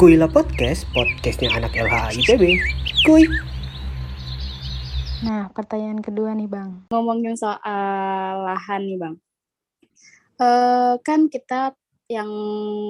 Kuila 0.00 0.32
Podcast, 0.32 0.88
podcastnya 0.96 1.52
anak 1.52 1.76
LHA 1.76 2.24
ITB. 2.24 2.56
Kuy. 3.04 3.28
Nah, 5.20 5.52
pertanyaan 5.52 6.00
kedua 6.00 6.32
nih, 6.32 6.48
Bang. 6.48 6.88
Ngomongin 6.88 7.36
soal 7.36 8.48
lahan 8.48 8.80
nih, 8.88 8.96
Bang. 8.96 9.20
Uh, 10.40 10.96
kan 11.04 11.28
kita 11.28 11.76
yang 12.08 12.32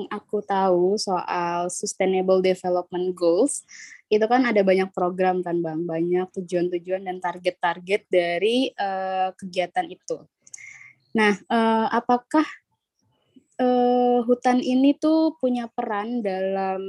aku 0.07 0.39
tahu 0.47 0.95
soal 1.03 1.67
Sustainable 1.67 2.39
Development 2.47 3.11
Goals, 3.11 3.67
itu 4.07 4.23
kan 4.31 4.47
ada 4.47 4.63
banyak 4.63 4.95
program 4.95 5.43
kan, 5.43 5.59
Bang. 5.67 5.91
Banyak 5.91 6.31
tujuan-tujuan 6.31 7.11
dan 7.11 7.19
target-target 7.19 8.07
dari 8.07 8.71
uh, 8.79 9.35
kegiatan 9.35 9.91
itu. 9.91 10.31
Nah, 11.19 11.35
uh, 11.51 11.91
apakah 11.91 12.47
uh, 13.61 14.19
hutan 14.25 14.59
ini 14.65 14.97
tuh 14.97 15.37
punya 15.37 15.69
peran 15.69 16.25
dalam 16.25 16.81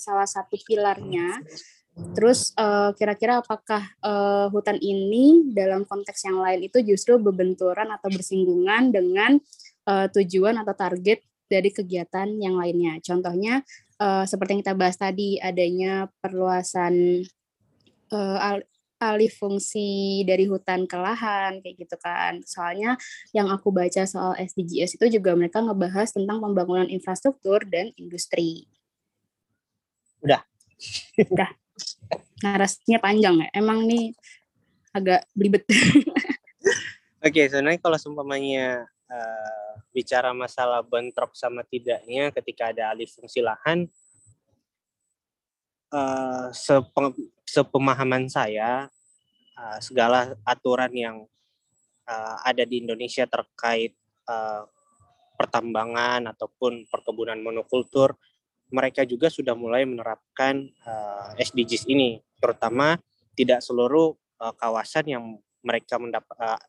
salah 0.00 0.26
satu 0.26 0.56
pilarnya. 0.64 1.44
Terus 2.16 2.56
kira 2.56 2.96
kira-kira 2.96 3.44
apakah 3.44 3.82
uh, 4.00 4.48
hutan 4.48 4.80
ini 4.80 5.52
dalam 5.52 5.84
konteks 5.84 6.24
yang 6.24 6.40
lain 6.40 6.64
itu 6.64 6.80
justru 6.80 7.20
berbenturan 7.20 7.92
atau 7.92 8.08
bersinggungan 8.08 8.88
dengan 8.88 9.36
uh, 9.84 10.08
tujuan 10.08 10.56
atau 10.64 10.72
target 10.72 11.20
dari 11.50 11.68
kegiatan 11.68 12.30
yang 12.40 12.56
lainnya. 12.56 13.02
Contohnya 13.04 13.60
uh, 14.00 14.24
seperti 14.24 14.56
yang 14.56 14.62
kita 14.64 14.76
bahas 14.78 14.96
tadi 14.96 15.36
adanya 15.42 16.08
perluasan 16.22 17.26
uh, 18.14 18.62
alih 19.00 19.32
fungsi 19.32 20.20
dari 20.28 20.44
hutan 20.44 20.84
ke 20.84 20.94
lahan 21.00 21.64
kayak 21.64 21.88
gitu 21.88 21.96
kan. 21.96 22.44
Soalnya 22.44 23.00
yang 23.32 23.48
aku 23.48 23.72
baca 23.72 24.04
soal 24.04 24.36
SDGs 24.36 25.00
itu 25.00 25.18
juga 25.18 25.32
mereka 25.32 25.64
ngebahas 25.64 26.12
tentang 26.12 26.44
pembangunan 26.44 26.86
infrastruktur 26.86 27.64
dan 27.64 27.90
industri. 27.96 28.68
Udah. 30.20 30.44
Udah. 31.16 31.50
Narasinya 32.44 33.00
panjang 33.00 33.40
ya. 33.40 33.48
Emang 33.56 33.88
nih 33.88 34.12
agak 34.92 35.24
belibet. 35.32 35.64
Oke, 37.24 37.48
sebenarnya 37.48 37.80
kalau 37.80 37.96
seumpamanya 37.96 38.84
uh, 39.08 39.72
bicara 39.96 40.36
masalah 40.36 40.84
bentrok 40.84 41.32
sama 41.36 41.64
tidaknya 41.64 42.32
ketika 42.32 42.72
ada 42.72 42.92
alih 42.92 43.08
fungsi 43.08 43.44
lahan, 43.44 43.88
uh, 45.92 46.48
sepemahaman 47.44 48.30
saya 48.30 48.88
uh, 49.60 49.78
segala 49.84 50.32
aturan 50.48 50.92
yang 50.96 51.16
uh, 52.08 52.36
ada 52.40 52.64
di 52.64 52.80
Indonesia 52.80 53.28
terkait 53.28 53.92
uh, 54.24 54.64
pertambangan 55.36 56.32
ataupun 56.32 56.88
perkebunan 56.88 57.36
monokultur 57.40 58.16
mereka 58.72 59.04
juga 59.04 59.28
sudah 59.28 59.52
mulai 59.52 59.84
menerapkan 59.84 60.64
uh, 60.88 61.36
SDGs 61.36 61.84
ini 61.92 62.24
terutama 62.40 62.96
tidak 63.36 63.60
seluruh 63.60 64.16
uh, 64.40 64.54
kawasan 64.56 65.04
yang 65.06 65.24
mereka 65.60 66.00
mendapat 66.00 66.36
uh, 66.40 66.60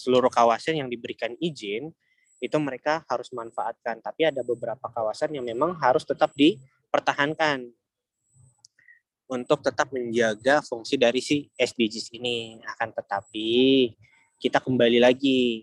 seluruh 0.00 0.32
kawasan 0.32 0.80
yang 0.80 0.88
diberikan 0.88 1.36
izin 1.36 1.92
itu 2.40 2.56
mereka 2.56 3.04
harus 3.04 3.28
manfaatkan. 3.36 4.00
Tapi 4.00 4.32
ada 4.32 4.40
beberapa 4.40 4.88
kawasan 4.88 5.36
yang 5.36 5.44
memang 5.44 5.76
harus 5.76 6.08
tetap 6.08 6.32
dipertahankan 6.32 7.68
untuk 9.30 9.62
tetap 9.62 9.94
menjaga 9.94 10.58
fungsi 10.66 10.98
dari 10.98 11.22
si 11.22 11.46
SDGs 11.54 12.10
ini. 12.18 12.58
Akan 12.66 12.90
tetapi 12.90 13.86
kita 14.42 14.58
kembali 14.58 14.98
lagi 14.98 15.62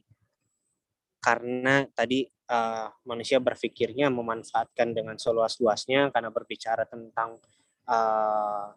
karena 1.19 1.83
tadi 1.91 2.23
uh, 2.47 2.88
manusia 3.03 3.43
berpikirnya 3.43 4.07
memanfaatkan 4.07 4.95
dengan 4.95 5.19
seluas-luasnya 5.19 6.15
karena 6.15 6.31
berbicara 6.31 6.88
tentang 6.88 7.43
uh, 7.91 8.71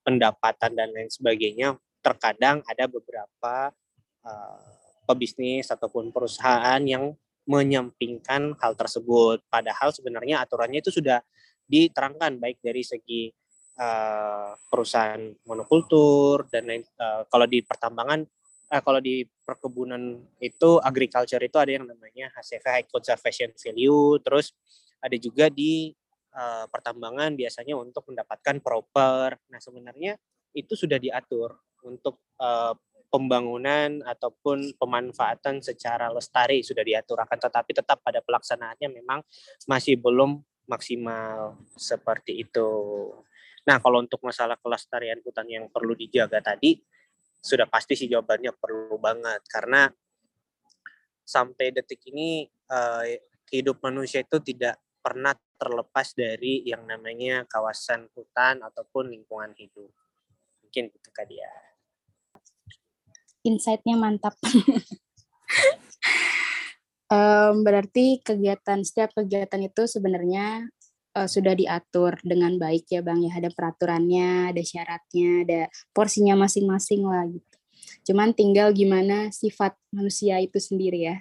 pendapatan 0.00 0.72
dan 0.72 0.88
lain 0.88 1.12
sebagainya. 1.12 1.76
Terkadang 2.00 2.64
ada 2.64 2.88
beberapa 2.88 3.68
uh, 4.24 4.68
pebisnis 5.04 5.68
ataupun 5.68 6.08
perusahaan 6.08 6.80
yang 6.80 7.12
menyampingkan 7.44 8.56
hal 8.56 8.72
tersebut. 8.72 9.44
Padahal 9.52 9.92
sebenarnya 9.92 10.40
aturannya 10.40 10.80
itu 10.80 10.88
sudah 10.88 11.20
diterangkan 11.68 12.40
baik 12.40 12.64
dari 12.64 12.80
segi 12.80 13.28
uh, 13.78 14.52
perusahaan 14.68 15.20
monokultur 15.46 16.46
dan 16.50 16.66
lain 16.66 16.82
uh, 16.98 17.26
kalau 17.30 17.46
di 17.46 17.62
pertambangan 17.62 18.26
uh, 18.70 18.82
kalau 18.82 19.00
di 19.02 19.24
perkebunan 19.24 20.18
itu 20.42 20.78
agriculture 20.82 21.42
itu 21.42 21.56
ada 21.58 21.72
yang 21.74 21.86
namanya 21.86 22.30
HCV 22.34 22.64
high 22.64 22.86
conservation 22.88 23.50
value 23.54 24.18
terus 24.22 24.54
ada 25.02 25.16
juga 25.18 25.50
di 25.50 25.92
uh, 26.34 26.66
pertambangan 26.70 27.34
biasanya 27.36 27.74
untuk 27.78 28.06
mendapatkan 28.10 28.58
proper 28.62 29.36
nah 29.50 29.60
sebenarnya 29.60 30.18
itu 30.54 30.78
sudah 30.78 30.98
diatur 30.98 31.58
untuk 31.84 32.22
uh, 32.38 32.72
pembangunan 33.14 34.02
ataupun 34.02 34.74
pemanfaatan 34.74 35.62
secara 35.62 36.10
lestari 36.10 36.66
sudah 36.66 36.82
diatur 36.82 37.22
akan 37.22 37.38
tetapi 37.38 37.70
tetap 37.70 38.02
pada 38.02 38.18
pelaksanaannya 38.18 38.90
memang 38.90 39.22
masih 39.70 39.94
belum 39.94 40.42
maksimal 40.66 41.54
seperti 41.76 42.42
itu. 42.42 42.68
Nah, 43.64 43.80
kalau 43.80 44.04
untuk 44.04 44.20
masalah 44.20 44.60
kelestarian 44.60 45.24
hutan 45.24 45.48
yang 45.48 45.64
perlu 45.72 45.96
dijaga 45.96 46.44
tadi, 46.44 46.76
sudah 47.44 47.68
pasti 47.68 47.92
sih 47.92 48.08
jawabannya 48.08 48.56
perlu 48.56 48.96
banget 48.96 49.44
karena 49.52 49.84
sampai 51.24 51.76
detik 51.76 52.00
ini 52.08 52.48
uh, 52.72 53.04
hidup 53.52 53.84
manusia 53.84 54.24
itu 54.24 54.40
tidak 54.40 54.80
pernah 55.04 55.36
terlepas 55.60 56.16
dari 56.16 56.64
yang 56.64 56.88
namanya 56.88 57.44
kawasan 57.44 58.08
hutan 58.16 58.64
ataupun 58.64 59.12
lingkungan 59.12 59.52
hidup. 59.60 59.92
Mungkin 60.64 60.88
itu 60.88 61.08
Kak 61.12 61.28
dia. 61.28 61.52
Insight-nya 63.44 64.00
mantap. 64.00 64.32
um, 67.12 67.60
berarti 67.60 68.24
kegiatan 68.24 68.80
setiap 68.80 69.12
kegiatan 69.12 69.60
itu 69.60 69.84
sebenarnya 69.84 70.64
uh, 71.14 71.28
sudah 71.30 71.54
diatur 71.54 72.18
dengan 72.20 72.58
baik 72.58 72.90
ya 72.90 73.00
Bang 73.00 73.22
ya. 73.22 73.32
Ada 73.32 73.54
peraturannya, 73.54 74.50
ada 74.50 74.62
syaratnya, 74.62 75.46
ada 75.46 75.60
porsinya 75.94 76.34
masing-masing 76.34 77.06
lah 77.06 77.24
gitu. 77.30 77.54
Cuman 78.12 78.36
tinggal 78.36 78.74
gimana 78.74 79.32
sifat 79.32 79.78
manusia 79.94 80.36
itu 80.42 80.60
sendiri 80.60 81.08
ya. 81.08 81.16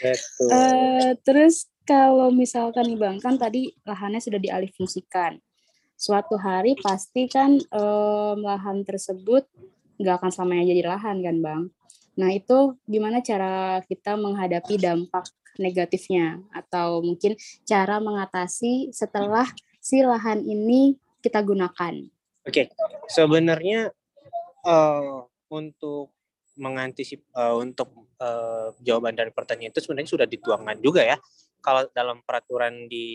Betul. 0.00 0.48
Uh, 0.48 1.12
terus 1.26 1.68
kalau 1.82 2.30
misalkan 2.30 2.86
nih 2.88 2.98
Bang, 2.98 3.16
kan 3.18 3.34
tadi 3.36 3.74
lahannya 3.82 4.22
sudah 4.22 4.38
dialihfungsikan. 4.38 5.42
Suatu 5.98 6.34
hari 6.34 6.74
pasti 6.78 7.30
kan 7.30 7.58
um, 7.70 8.42
lahan 8.42 8.82
tersebut 8.82 9.46
nggak 10.02 10.18
akan 10.18 10.30
selamanya 10.34 10.74
jadi 10.74 10.82
lahan 10.88 11.22
kan 11.22 11.36
Bang. 11.38 11.62
Nah 12.18 12.30
itu 12.32 12.76
gimana 12.84 13.24
cara 13.24 13.80
kita 13.88 14.16
menghadapi 14.20 14.76
dampak 14.76 15.28
negatifnya 15.60 16.40
atau 16.52 17.04
mungkin 17.04 17.36
cara 17.68 18.00
mengatasi 18.00 18.92
setelah 18.92 19.48
si 19.80 20.00
lahan 20.00 20.40
ini 20.44 20.96
kita 21.20 21.44
gunakan. 21.44 21.94
Oke, 22.42 22.66
okay. 22.66 22.66
sebenarnya 23.06 23.92
uh, 24.66 25.24
untuk 25.52 26.10
mengantisip 26.58 27.24
uh, 27.32 27.56
untuk 27.56 27.88
uh, 28.20 28.74
jawaban 28.82 29.16
dari 29.16 29.32
pertanyaan 29.32 29.72
itu 29.72 29.80
sebenarnya 29.80 30.10
sudah 30.10 30.26
dituangkan 30.28 30.78
juga 30.82 31.06
ya. 31.06 31.16
Kalau 31.62 31.86
dalam 31.94 32.20
peraturan 32.26 32.90
di 32.90 33.06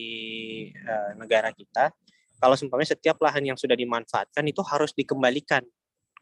uh, 0.72 1.12
negara 1.19 1.52
kita, 1.52 1.91
kalau 2.40 2.56
seumpamanya 2.56 2.96
setiap 2.96 3.19
lahan 3.19 3.44
yang 3.44 3.57
sudah 3.59 3.75
dimanfaatkan 3.75 4.46
itu 4.47 4.63
harus 4.63 4.96
dikembalikan 4.96 5.68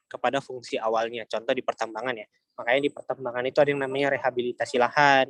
kepada 0.09 0.41
fungsi 0.41 0.81
awalnya. 0.81 1.30
Contoh 1.30 1.53
di 1.53 1.62
pertambangan 1.62 2.16
ya. 2.18 2.28
Makanya 2.55 2.81
di 2.88 2.91
pertambangan 2.91 3.45
itu 3.45 3.59
ada 3.59 3.69
yang 3.69 3.81
namanya 3.83 4.16
rehabilitasi 4.16 4.75
lahan, 4.79 5.27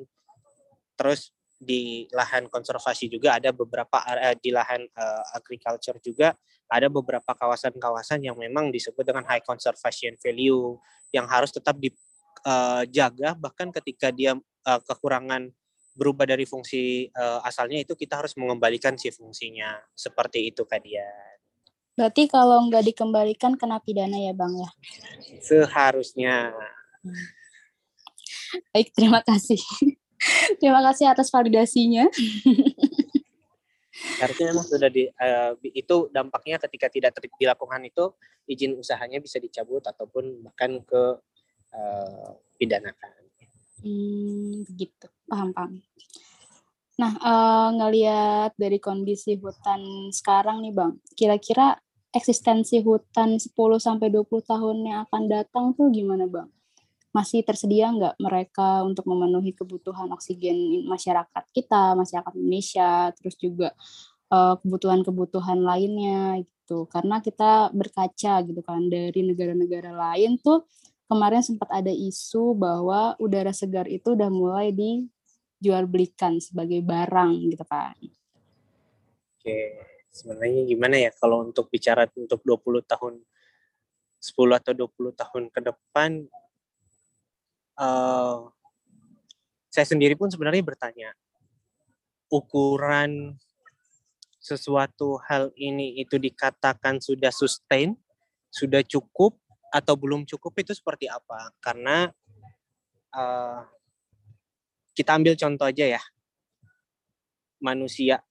terus 0.95 1.35
di 1.55 2.05
lahan 2.11 2.51
konservasi 2.51 3.07
juga 3.07 3.39
ada 3.39 3.49
beberapa 3.55 3.97
uh, 3.97 4.35
di 4.35 4.51
lahan 4.51 4.83
uh, 4.91 5.23
agriculture 5.33 5.97
juga 6.03 6.35
ada 6.67 6.91
beberapa 6.91 7.31
kawasan-kawasan 7.31 8.27
yang 8.27 8.35
memang 8.35 8.69
disebut 8.73 9.07
dengan 9.07 9.23
high 9.23 9.41
conservation 9.41 10.19
value 10.19 10.75
yang 11.16 11.23
harus 11.29 11.55
tetap 11.55 11.79
dijaga 11.79 13.29
uh, 13.31 13.37
bahkan 13.39 13.71
ketika 13.71 14.11
dia 14.11 14.35
uh, 14.35 14.81
kekurangan 14.83 15.47
berubah 15.95 16.28
dari 16.28 16.43
fungsi 16.43 17.07
uh, 17.16 17.39
asalnya 17.47 17.79
itu 17.79 17.95
kita 17.95 18.19
harus 18.19 18.35
mengembalikan 18.35 18.99
si 18.99 19.16
fungsinya 19.16 19.79
seperti 19.95 20.51
itu 20.51 20.67
dia. 20.83 21.07
Berarti 21.95 22.28
kalau 22.28 22.67
nggak 22.67 22.91
dikembalikan 22.91 23.55
kena 23.55 23.79
pidana 23.79 24.19
ya 24.19 24.35
bang 24.35 24.59
ya? 24.59 24.69
Seharusnya. 25.39 26.51
Baik 28.72 28.91
terima 28.96 29.22
kasih. 29.22 29.59
Terima 30.63 30.81
kasih 30.81 31.11
atas 31.11 31.29
validasinya. 31.29 32.09
Harusnya 34.19 34.46
memang 34.52 34.66
sudah 34.66 34.90
di 34.90 35.05
uh, 35.07 35.53
itu 35.61 36.07
dampaknya 36.09 36.57
ketika 36.59 36.87
tidak 36.90 37.13
dilakukan 37.35 37.84
itu 37.85 38.16
izin 38.47 38.79
usahanya 38.79 39.19
bisa 39.19 39.37
dicabut 39.37 39.84
ataupun 39.85 40.43
bahkan 40.43 40.81
ke 40.81 41.03
uh, 41.75 42.31
pidanakan. 42.57 43.11
Hmm, 43.85 44.66
begitu. 44.66 45.05
Paham, 45.29 45.53
paham. 45.53 45.84
Nah, 46.96 47.11
uh, 47.19 47.69
ngelihat 47.75 48.55
dari 48.55 48.79
kondisi 48.79 49.35
hutan 49.35 50.09
sekarang 50.16 50.63
nih 50.63 50.73
Bang, 50.73 51.03
kira-kira 51.13 51.75
eksistensi 52.16 52.79
hutan 52.79 53.35
10 53.35 53.52
sampai 53.78 54.07
20 54.07 54.25
tahun 54.47 54.78
yang 54.87 54.99
akan 55.03 55.23
datang 55.28 55.66
tuh 55.75 55.91
gimana 55.91 56.23
Bang? 56.23 56.47
Masih 57.16 57.47
tersedia 57.47 57.88
nggak 57.96 58.20
mereka 58.20 58.84
untuk 58.84 59.08
memenuhi 59.08 59.56
kebutuhan 59.56 60.12
oksigen 60.12 60.84
masyarakat 60.84 61.44
kita, 61.56 61.96
masyarakat 61.96 62.34
Indonesia, 62.35 63.16
terus 63.16 63.40
juga 63.40 63.72
uh, 64.35 64.59
kebutuhan-kebutuhan 64.59 65.64
lainnya 65.64 66.44
gitu. 66.44 66.84
Karena 66.91 67.23
kita 67.23 67.72
berkaca 67.72 68.44
gitu 68.44 68.59
kan 68.59 68.91
dari 68.91 69.23
negara-negara 69.23 69.96
lain 69.96 70.35
tuh 70.44 70.67
kemarin 71.08 71.40
sempat 71.40 71.72
ada 71.72 71.94
isu 71.94 72.58
bahwa 72.58 73.16
udara 73.22 73.56
segar 73.56 73.88
itu 73.88 74.12
udah 74.12 74.28
mulai 74.28 74.76
di 74.76 75.08
jual 75.62 75.88
belikan 75.88 76.38
sebagai 76.44 76.84
barang 76.84 77.32
gitu 77.47 77.64
kan. 77.64 77.96
Oke, 79.40 79.58
sebenarnya 80.12 80.62
gimana 80.66 80.96
ya 81.00 81.12
kalau 81.16 81.46
untuk 81.46 81.70
bicara 81.70 82.09
untuk 82.17 82.41
20 82.44 82.82
tahun 82.84 83.14
10 84.20 84.58
atau 84.58 84.73
20 84.73 85.14
tahun 85.14 85.44
ke 85.53 85.59
depan 85.70 86.26
saya 89.69 89.85
sendiri 89.87 90.16
pun 90.16 90.31
sebenarnya 90.31 90.63
bertanya 90.63 91.11
ukuran 92.31 93.35
sesuatu 94.39 95.17
hal 95.25 95.49
ini 95.57 95.97
itu 95.97 96.22
dikatakan 96.22 97.01
sudah 97.01 97.33
sustain, 97.33 97.97
sudah 98.53 98.85
cukup 98.85 99.35
atau 99.73 99.97
belum 99.97 100.23
cukup 100.29 100.53
itu 100.61 100.72
seperti 100.77 101.09
apa? 101.09 101.49
Karena 101.57 102.07
uh, 103.09 103.66
kita 104.93 105.17
ambil 105.17 105.33
contoh 105.33 105.66
aja 105.66 105.97
ya. 105.97 106.01
Manusia 107.57 108.21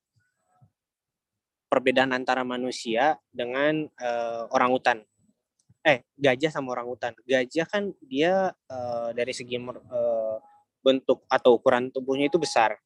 perbedaan 1.67 2.15
antara 2.15 2.47
manusia 2.47 3.19
dengan 3.35 3.91
uh, 3.99 4.47
orang 4.55 4.71
hutan. 4.71 4.99
Eh, 5.85 6.01
gajah 6.17 6.49
sama 6.49 6.73
orang 6.73 6.89
hutan. 6.89 7.13
Gajah 7.29 7.69
kan 7.69 7.93
dia 8.01 8.57
uh, 8.73 9.13
dari 9.13 9.37
segi 9.37 9.61
uh, 9.61 10.41
bentuk 10.81 11.29
atau 11.29 11.61
ukuran 11.61 11.93
tubuhnya 11.93 12.33
itu 12.33 12.41
besar. 12.41 12.81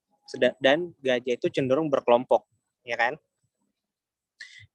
Dan 0.59 0.93
gajah 0.99 1.39
itu 1.39 1.47
cenderung 1.49 1.87
berkelompok, 1.89 2.45
ya 2.83 2.99
kan? 2.99 3.15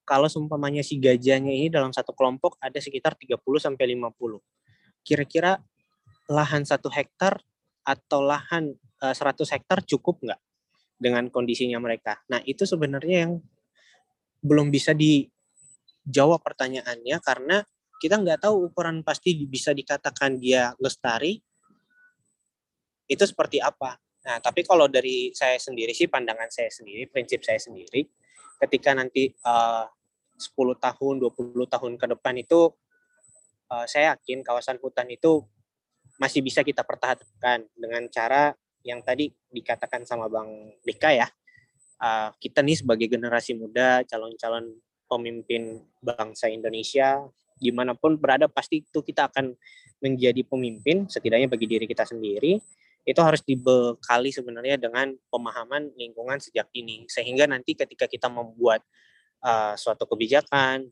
Kalau 0.08 0.31
seumpamanya 0.31 0.81
si 0.88 0.98
gajahnya 0.98 1.52
ini 1.52 1.68
dalam 1.68 1.92
satu 1.92 2.16
kelompok 2.16 2.56
ada 2.64 2.80
sekitar 2.80 3.20
30 3.20 3.40
sampai 3.60 3.92
50. 3.92 4.40
Kira-kira 5.04 5.60
lahan 6.31 6.64
satu 6.64 6.88
hektar 6.92 7.44
atau 7.84 8.24
lahan 8.24 8.72
100 9.04 9.36
hektar 9.52 9.84
cukup 9.84 10.24
nggak 10.24 10.42
dengan 10.96 11.28
kondisinya 11.28 11.80
mereka? 11.80 12.24
Nah, 12.31 12.40
itu 12.44 12.64
sebenarnya 12.64 13.28
yang 13.28 13.44
belum 14.44 14.72
bisa 14.72 14.92
dijawab 14.92 16.44
pertanyaannya 16.44 17.20
karena 17.24 17.64
kita 18.03 18.19
nggak 18.19 18.44
tahu 18.44 18.67
ukuran 18.67 19.00
pasti 19.00 19.47
bisa 19.47 19.71
dikatakan 19.71 20.35
dia 20.35 20.75
lestari 20.75 21.39
itu 23.07 23.23
seperti 23.23 23.63
apa. 23.63 23.95
Nah, 24.27 24.44
tapi 24.44 24.67
kalau 24.67 24.91
dari 24.91 25.31
saya 25.31 25.55
sendiri 25.55 25.95
sih, 25.95 26.11
pandangan 26.11 26.51
saya 26.51 26.67
sendiri, 26.67 27.07
prinsip 27.07 27.39
saya 27.47 27.59
sendiri, 27.63 28.03
ketika 28.59 28.91
nanti 28.91 29.31
uh, 29.47 29.88
10 30.35 30.51
tahun, 30.83 31.15
20 31.23 31.63
tahun 31.63 31.94
ke 31.95 32.05
depan 32.15 32.35
itu, 32.39 32.71
uh, 33.71 33.85
saya 33.88 34.15
yakin 34.15 34.44
kawasan 34.44 34.83
hutan 34.83 35.07
itu 35.07 35.44
masih 36.19 36.44
bisa 36.44 36.59
kita 36.63 36.83
pertahankan 36.83 37.67
dengan 37.75 38.03
cara 38.11 38.51
yang 38.83 39.00
tadi 39.00 39.31
dikatakan 39.47 40.03
sama 40.03 40.27
Bang 40.27 40.75
Dika 40.83 41.11
ya, 41.11 41.27
uh, 42.03 42.31
kita 42.39 42.63
nih 42.63 42.79
sebagai 42.79 43.07
generasi 43.07 43.55
muda, 43.55 44.03
calon-calon 44.07 44.75
pemimpin 45.07 45.83
bangsa 46.00 46.47
Indonesia, 46.47 47.27
gimana 47.63 47.95
pun 47.95 48.19
berada 48.19 48.51
pasti 48.51 48.83
itu 48.83 49.00
kita 49.00 49.31
akan 49.31 49.56
menjadi 50.04 50.44
pemimpin, 50.44 51.07
setidaknya 51.07 51.48
bagi 51.48 51.63
diri 51.63 51.88
kita 51.88 52.04
sendiri, 52.04 52.60
itu 53.04 53.21
harus 53.24 53.39
dibekali 53.44 54.36
sebenarnya 54.36 54.75
dengan 54.75 55.15
pemahaman 55.31 55.95
lingkungan 55.95 56.44
sejak 56.44 56.68
ini, 56.75 57.07
sehingga 57.07 57.48
nanti 57.48 57.71
ketika 57.71 58.12
kita 58.12 58.27
membuat 58.27 58.83
uh, 59.39 59.80
suatu 59.80 60.04
kebijakan, 60.04 60.92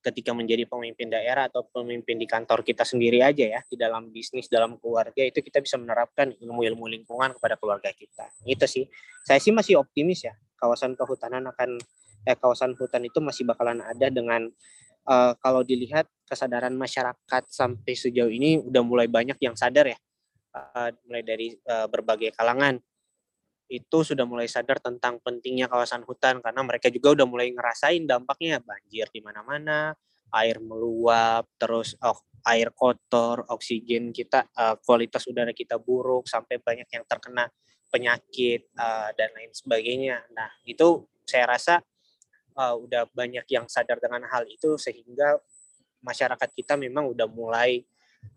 ketika 0.00 0.32
menjadi 0.32 0.64
pemimpin 0.64 1.12
daerah 1.12 1.52
atau 1.52 1.68
pemimpin 1.68 2.16
di 2.16 2.24
kantor 2.24 2.64
kita 2.64 2.88
sendiri 2.88 3.20
aja 3.20 3.44
ya 3.44 3.60
di 3.68 3.76
dalam 3.76 4.08
bisnis 4.08 4.48
dalam 4.48 4.80
keluarga 4.80 5.20
itu 5.20 5.44
kita 5.44 5.60
bisa 5.60 5.76
menerapkan 5.76 6.32
ilmu-ilmu 6.40 6.88
lingkungan 6.88 7.36
kepada 7.36 7.60
keluarga 7.60 7.92
kita. 7.92 8.32
Itu 8.48 8.64
sih. 8.64 8.88
Saya 9.28 9.36
sih 9.36 9.52
masih 9.52 9.76
optimis 9.76 10.24
ya 10.24 10.32
kawasan 10.56 10.96
kehutanan 10.96 11.44
akan 11.52 11.76
eh 12.28 12.36
kawasan 12.36 12.76
hutan 12.76 13.04
itu 13.04 13.20
masih 13.20 13.48
bakalan 13.48 13.80
ada 13.80 14.08
dengan 14.12 14.48
uh, 15.06 15.32
kalau 15.38 15.62
dilihat 15.64 16.08
kesadaran 16.26 16.74
masyarakat 16.74 17.42
sampai 17.48 17.92
sejauh 17.94 18.30
ini 18.30 18.60
udah 18.60 18.82
mulai 18.84 19.06
banyak 19.10 19.38
yang 19.40 19.54
sadar 19.54 19.90
ya. 19.90 19.98
Uh, 20.50 20.90
mulai 21.06 21.22
dari 21.22 21.54
uh, 21.68 21.86
berbagai 21.86 22.34
kalangan. 22.34 22.78
Itu 23.70 24.02
sudah 24.02 24.26
mulai 24.26 24.50
sadar 24.50 24.82
tentang 24.82 25.22
pentingnya 25.22 25.70
kawasan 25.70 26.02
hutan 26.02 26.42
karena 26.42 26.60
mereka 26.66 26.90
juga 26.90 27.14
udah 27.14 27.26
mulai 27.26 27.54
ngerasain 27.54 28.02
dampaknya. 28.02 28.58
Banjir 28.58 29.06
di 29.14 29.22
mana-mana, 29.22 29.94
air 30.34 30.58
meluap, 30.58 31.46
terus 31.54 31.94
oh, 32.02 32.18
air 32.46 32.74
kotor, 32.74 33.46
oksigen 33.46 34.10
kita 34.10 34.46
uh, 34.58 34.74
kualitas 34.82 35.26
udara 35.30 35.54
kita 35.54 35.78
buruk 35.78 36.26
sampai 36.26 36.58
banyak 36.58 36.88
yang 36.90 37.04
terkena 37.06 37.46
penyakit 37.90 38.70
uh, 38.78 39.10
dan 39.18 39.34
lain 39.34 39.50
sebagainya. 39.50 40.22
Nah, 40.30 40.50
itu 40.62 41.10
saya 41.26 41.58
rasa 41.58 41.82
uh, 42.60 42.76
udah 42.76 43.08
banyak 43.16 43.48
yang 43.48 43.64
sadar 43.64 43.96
dengan 43.96 44.28
hal 44.28 44.44
itu 44.44 44.76
sehingga 44.76 45.40
masyarakat 46.04 46.48
kita 46.52 46.76
memang 46.76 47.08
udah 47.08 47.24
mulai 47.24 47.80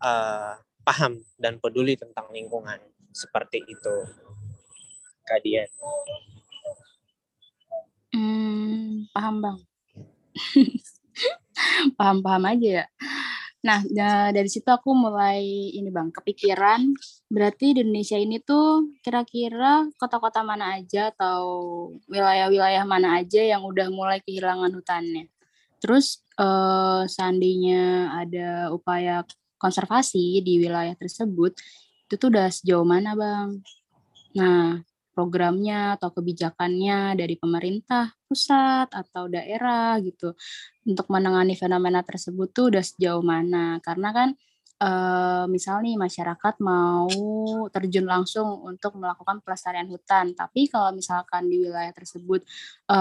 uh, 0.00 0.56
paham 0.80 1.20
dan 1.36 1.60
peduli 1.60 2.00
tentang 2.00 2.32
lingkungan 2.32 2.80
seperti 3.12 3.60
itu. 3.68 3.96
Kadian? 5.24 5.68
Hmm, 8.12 9.08
paham 9.12 9.34
bang. 9.40 9.58
Paham-paham 11.98 12.44
aja 12.50 12.68
ya. 12.82 12.86
Nah, 13.64 13.80
dari 14.28 14.44
situ 14.52 14.68
aku 14.68 14.92
mulai 14.92 15.40
ini 15.72 15.88
Bang, 15.88 16.12
kepikiran 16.12 16.84
berarti 17.32 17.72
di 17.72 17.80
Indonesia 17.80 18.20
ini 18.20 18.36
tuh 18.44 18.92
kira-kira 19.00 19.88
kota-kota 19.96 20.44
mana 20.44 20.76
aja 20.76 21.08
atau 21.08 21.40
wilayah-wilayah 22.12 22.84
mana 22.84 23.24
aja 23.24 23.40
yang 23.40 23.64
udah 23.64 23.88
mulai 23.88 24.20
kehilangan 24.20 24.68
hutannya. 24.68 25.32
Terus 25.80 26.20
eh, 26.36 27.02
seandainya 27.08 28.12
ada 28.12 28.68
upaya 28.68 29.24
konservasi 29.56 30.44
di 30.44 30.60
wilayah 30.60 30.92
tersebut, 31.00 31.56
itu 32.04 32.14
tuh 32.20 32.28
udah 32.28 32.52
sejauh 32.52 32.84
mana 32.84 33.16
Bang? 33.16 33.64
Nah, 34.36 34.84
programnya 35.14 35.94
atau 35.96 36.10
kebijakannya 36.10 37.14
dari 37.14 37.38
pemerintah 37.38 38.12
pusat 38.26 38.90
atau 38.90 39.30
daerah 39.30 39.96
gitu. 40.02 40.34
Untuk 40.84 41.06
menangani 41.08 41.54
fenomena 41.54 42.02
tersebut 42.02 42.50
tuh 42.50 42.74
udah 42.74 42.84
sejauh 42.84 43.22
mana? 43.22 43.78
Karena 43.80 44.10
kan 44.10 44.28
e, 44.82 44.90
misal 45.48 45.80
nih 45.86 45.94
masyarakat 45.94 46.54
mau 46.60 47.08
terjun 47.70 48.06
langsung 48.10 48.66
untuk 48.66 48.98
melakukan 48.98 49.40
pelestarian 49.40 49.88
hutan. 49.88 50.34
Tapi 50.34 50.66
kalau 50.68 50.90
misalkan 50.92 51.46
di 51.46 51.62
wilayah 51.62 51.94
tersebut 51.94 52.42
e, 52.90 52.98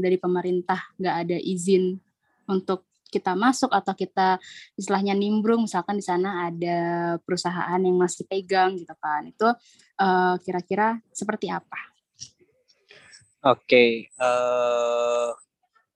dari 0.00 0.16
pemerintah 0.16 0.80
nggak 0.96 1.16
ada 1.28 1.38
izin 1.38 2.00
untuk 2.48 2.91
kita 3.12 3.36
masuk 3.36 3.68
atau 3.68 3.92
kita 3.92 4.40
istilahnya 4.80 5.12
nimbrung 5.12 5.68
misalkan 5.68 6.00
di 6.00 6.04
sana 6.04 6.48
ada 6.48 6.80
perusahaan 7.20 7.76
yang 7.76 8.00
masih 8.00 8.24
pegang 8.24 8.80
gitu 8.80 8.96
kan 8.96 9.28
itu 9.28 9.48
uh, 10.00 10.34
kira-kira 10.40 10.96
seperti 11.12 11.52
apa? 11.52 11.92
Oke, 13.42 13.66
okay, 13.66 13.88
uh, 14.22 15.26
eh, 15.26 15.30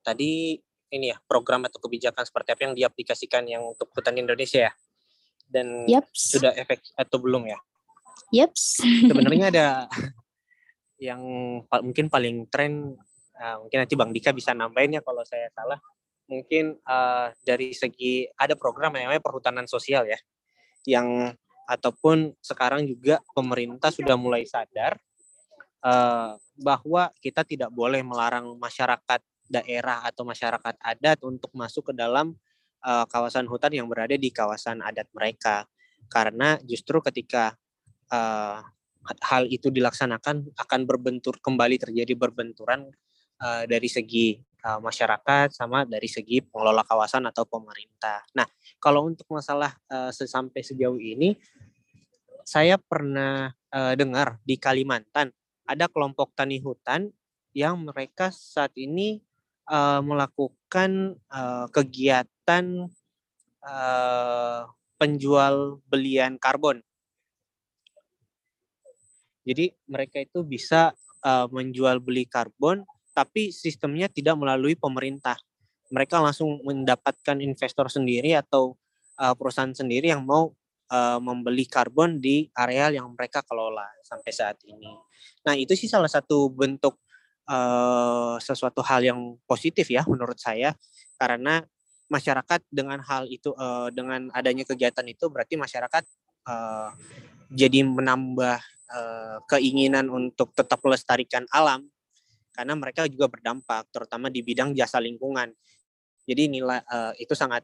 tadi 0.03 0.59
ini 0.91 1.11
ya 1.11 1.17
program 1.23 1.63
atau 1.63 1.79
kebijakan 1.79 2.27
seperti 2.27 2.51
apa 2.51 2.61
yang 2.67 2.75
diaplikasikan 2.75 3.43
yang 3.47 3.63
untuk 3.63 3.87
hutan 3.95 4.19
Indonesia 4.19 4.67
ya 4.67 4.73
dan 5.47 5.87
yep. 5.87 6.11
sudah 6.11 6.51
efek 6.59 6.83
atau 6.99 7.17
belum 7.23 7.47
ya? 7.47 7.59
Yep. 8.35 8.51
Sebenarnya 9.07 9.45
ada 9.47 9.67
yang 11.07 11.23
mungkin 11.63 12.11
paling 12.11 12.51
tren, 12.51 12.99
uh, 13.39 13.55
mungkin 13.63 13.79
nanti 13.79 13.95
Bang 13.95 14.11
Dika 14.11 14.35
bisa 14.35 14.51
nambahin 14.51 14.99
ya 14.99 15.01
kalau 15.03 15.23
saya 15.23 15.47
salah 15.55 15.79
mungkin 16.27 16.75
uh, 16.83 17.31
dari 17.43 17.71
segi 17.71 18.27
ada 18.35 18.53
program 18.59 18.95
yang 18.95 19.11
namanya 19.11 19.23
perhutanan 19.23 19.65
sosial 19.65 20.03
ya 20.03 20.19
yang 20.87 21.31
ataupun 21.67 22.31
sekarang 22.39 22.87
juga 22.87 23.19
pemerintah 23.35 23.91
sudah 23.91 24.15
mulai 24.15 24.47
sadar 24.47 24.95
uh, 25.83 26.39
bahwa 26.55 27.11
kita 27.19 27.43
tidak 27.43 27.71
boleh 27.71 27.99
melarang 28.03 28.55
masyarakat 28.55 29.19
daerah 29.47 30.03
atau 30.07 30.23
masyarakat 30.27 30.75
adat 30.79 31.19
untuk 31.23 31.51
masuk 31.55 31.91
ke 31.91 31.93
dalam 31.95 32.35
uh, 32.83 33.05
kawasan 33.07 33.47
hutan 33.47 33.75
yang 33.75 33.87
berada 33.87 34.15
di 34.15 34.31
kawasan 34.31 34.83
adat 34.83 35.07
mereka. 35.15 35.67
Karena 36.07 36.55
justru 36.63 37.03
ketika 37.03 37.55
uh, 38.11 38.63
hal 39.23 39.47
itu 39.47 39.71
dilaksanakan 39.71 40.51
akan 40.55 40.81
berbentur 40.83 41.39
kembali 41.39 41.79
terjadi 41.79 42.15
berbenturan 42.15 42.91
uh, 43.39 43.63
dari 43.67 43.87
segi 43.87 44.39
uh, 44.63 44.79
masyarakat 44.81 45.53
sama 45.53 45.83
dari 45.83 46.07
segi 46.09 46.41
pengelola 46.41 46.81
kawasan 46.85 47.27
atau 47.29 47.43
pemerintah. 47.45 48.23
Nah, 48.33 48.47
kalau 48.81 49.05
untuk 49.05 49.27
masalah 49.29 49.75
uh, 49.89 50.09
sampai 50.13 50.61
sejauh 50.63 50.97
ini 50.97 51.35
saya 52.47 52.79
pernah 52.79 53.51
uh, 53.75 53.93
dengar 53.93 54.39
di 54.47 54.55
Kalimantan 54.55 55.35
ada 55.67 55.91
kelompok 55.91 56.31
tani 56.31 56.63
hutan 56.63 57.11
yang 57.51 57.83
mereka 57.83 58.31
saat 58.31 58.71
ini 58.79 59.19
uh, 59.67 59.99
melakukan 59.99 61.19
uh, 61.27 61.67
kegiatan 61.73 62.87
uh, 63.65 64.61
penjual 64.95 65.83
belian 65.91 66.39
karbon 66.39 66.79
jadi 69.47 69.71
mereka 69.87 70.19
itu 70.19 70.43
bisa 70.43 70.91
uh, 71.23 71.47
menjual 71.47 72.03
beli 72.03 72.27
karbon, 72.27 72.83
tapi 73.17 73.49
sistemnya 73.49 74.05
tidak 74.05 74.37
melalui 74.37 74.77
pemerintah. 74.77 75.41
Mereka 75.89 76.21
langsung 76.21 76.61
mendapatkan 76.61 77.41
investor 77.41 77.89
sendiri 77.89 78.37
atau 78.37 78.77
uh, 79.17 79.33
perusahaan 79.33 79.73
sendiri 79.73 80.13
yang 80.13 80.21
mau 80.21 80.53
uh, 80.93 81.17
membeli 81.17 81.65
karbon 81.65 82.21
di 82.21 82.45
areal 82.53 82.93
yang 82.93 83.09
mereka 83.17 83.41
kelola 83.41 83.89
sampai 84.05 84.29
saat 84.29 84.61
ini. 84.69 84.93
Nah 85.49 85.57
itu 85.57 85.73
sih 85.73 85.89
salah 85.89 86.11
satu 86.11 86.53
bentuk 86.53 87.01
uh, 87.49 88.37
sesuatu 88.37 88.85
hal 88.85 89.01
yang 89.01 89.19
positif 89.49 89.89
ya 89.89 90.05
menurut 90.05 90.37
saya, 90.37 90.77
karena 91.17 91.65
masyarakat 92.13 92.61
dengan 92.69 93.01
hal 93.01 93.25
itu 93.25 93.49
uh, 93.57 93.89
dengan 93.89 94.29
adanya 94.37 94.63
kegiatan 94.63 95.03
itu 95.09 95.25
berarti 95.27 95.57
masyarakat 95.57 96.03
uh, 96.45 96.93
jadi 97.51 97.83
menambah 97.83 98.59
uh, 98.93 99.37
keinginan 99.49 100.07
untuk 100.07 100.53
tetap 100.53 100.79
melestarikan 100.85 101.43
alam 101.51 101.89
karena 102.57 102.73
mereka 102.73 103.05
juga 103.05 103.29
berdampak 103.29 103.85
terutama 103.93 104.33
di 104.33 104.41
bidang 104.41 104.73
jasa 104.73 104.97
lingkungan. 104.97 105.53
Jadi 106.25 106.49
nilai 106.49 106.81
uh, 106.89 107.13
itu 107.21 107.37
sangat 107.37 107.61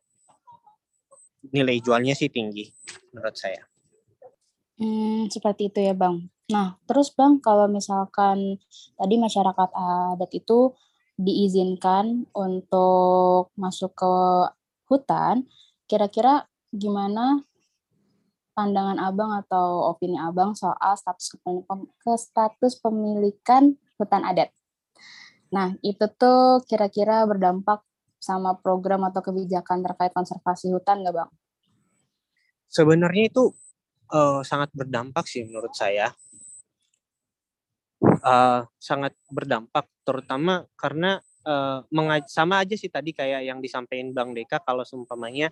nilai 1.50 1.82
jualnya 1.82 2.14
sih 2.14 2.30
tinggi 2.30 2.70
menurut 3.12 3.34
saya. 3.34 3.66
Hmm, 4.78 5.26
seperti 5.34 5.74
itu 5.74 5.82
ya 5.82 5.98
bang. 5.98 6.30
Nah 6.54 6.78
terus 6.86 7.10
bang 7.10 7.42
kalau 7.42 7.66
misalkan 7.66 8.62
tadi 8.96 9.16
masyarakat 9.18 9.70
adat 9.74 10.32
itu 10.38 10.78
diizinkan 11.18 12.30
untuk 12.38 13.50
masuk 13.58 13.98
ke 13.98 14.14
hutan, 14.90 15.50
kira-kira 15.90 16.46
gimana 16.74 17.42
pandangan 18.54 19.02
Abang 19.02 19.34
atau 19.34 19.94
opini 19.94 20.18
Abang 20.18 20.54
soal 20.54 20.94
status 20.98 21.38
ke 22.02 22.14
status 22.18 22.74
pemilikan 22.82 23.78
hutan 23.98 24.26
adat. 24.26 24.54
Nah, 25.54 25.78
itu 25.86 26.10
tuh 26.18 26.66
kira-kira 26.66 27.30
berdampak 27.30 27.86
sama 28.18 28.58
program 28.58 29.06
atau 29.06 29.22
kebijakan 29.22 29.86
terkait 29.86 30.10
konservasi 30.10 30.74
hutan 30.74 31.06
nggak, 31.06 31.14
Bang? 31.14 31.32
Sebenarnya 32.74 33.30
itu 33.30 33.54
uh, 34.10 34.42
sangat 34.42 34.74
berdampak 34.74 35.30
sih 35.30 35.46
menurut 35.46 35.78
saya. 35.78 36.10
Uh, 38.24 38.66
sangat 38.82 39.14
berdampak, 39.30 39.86
terutama 40.02 40.66
karena 40.76 41.22
uh, 41.46 41.86
sama 42.28 42.64
aja 42.64 42.76
sih 42.76 42.90
tadi 42.90 43.14
kayak 43.14 43.48
yang 43.48 43.60
disampaikan 43.60 44.12
Bang 44.16 44.32
Deka 44.36 44.64
kalau 44.64 44.84
seumpamanya 44.84 45.52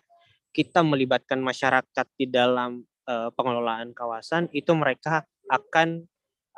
kita 0.51 0.83
melibatkan 0.83 1.39
masyarakat 1.39 2.07
di 2.19 2.27
dalam 2.27 2.83
uh, 3.07 3.31
pengelolaan 3.35 3.95
kawasan 3.95 4.51
itu 4.51 4.71
mereka 4.75 5.23
akan 5.47 6.03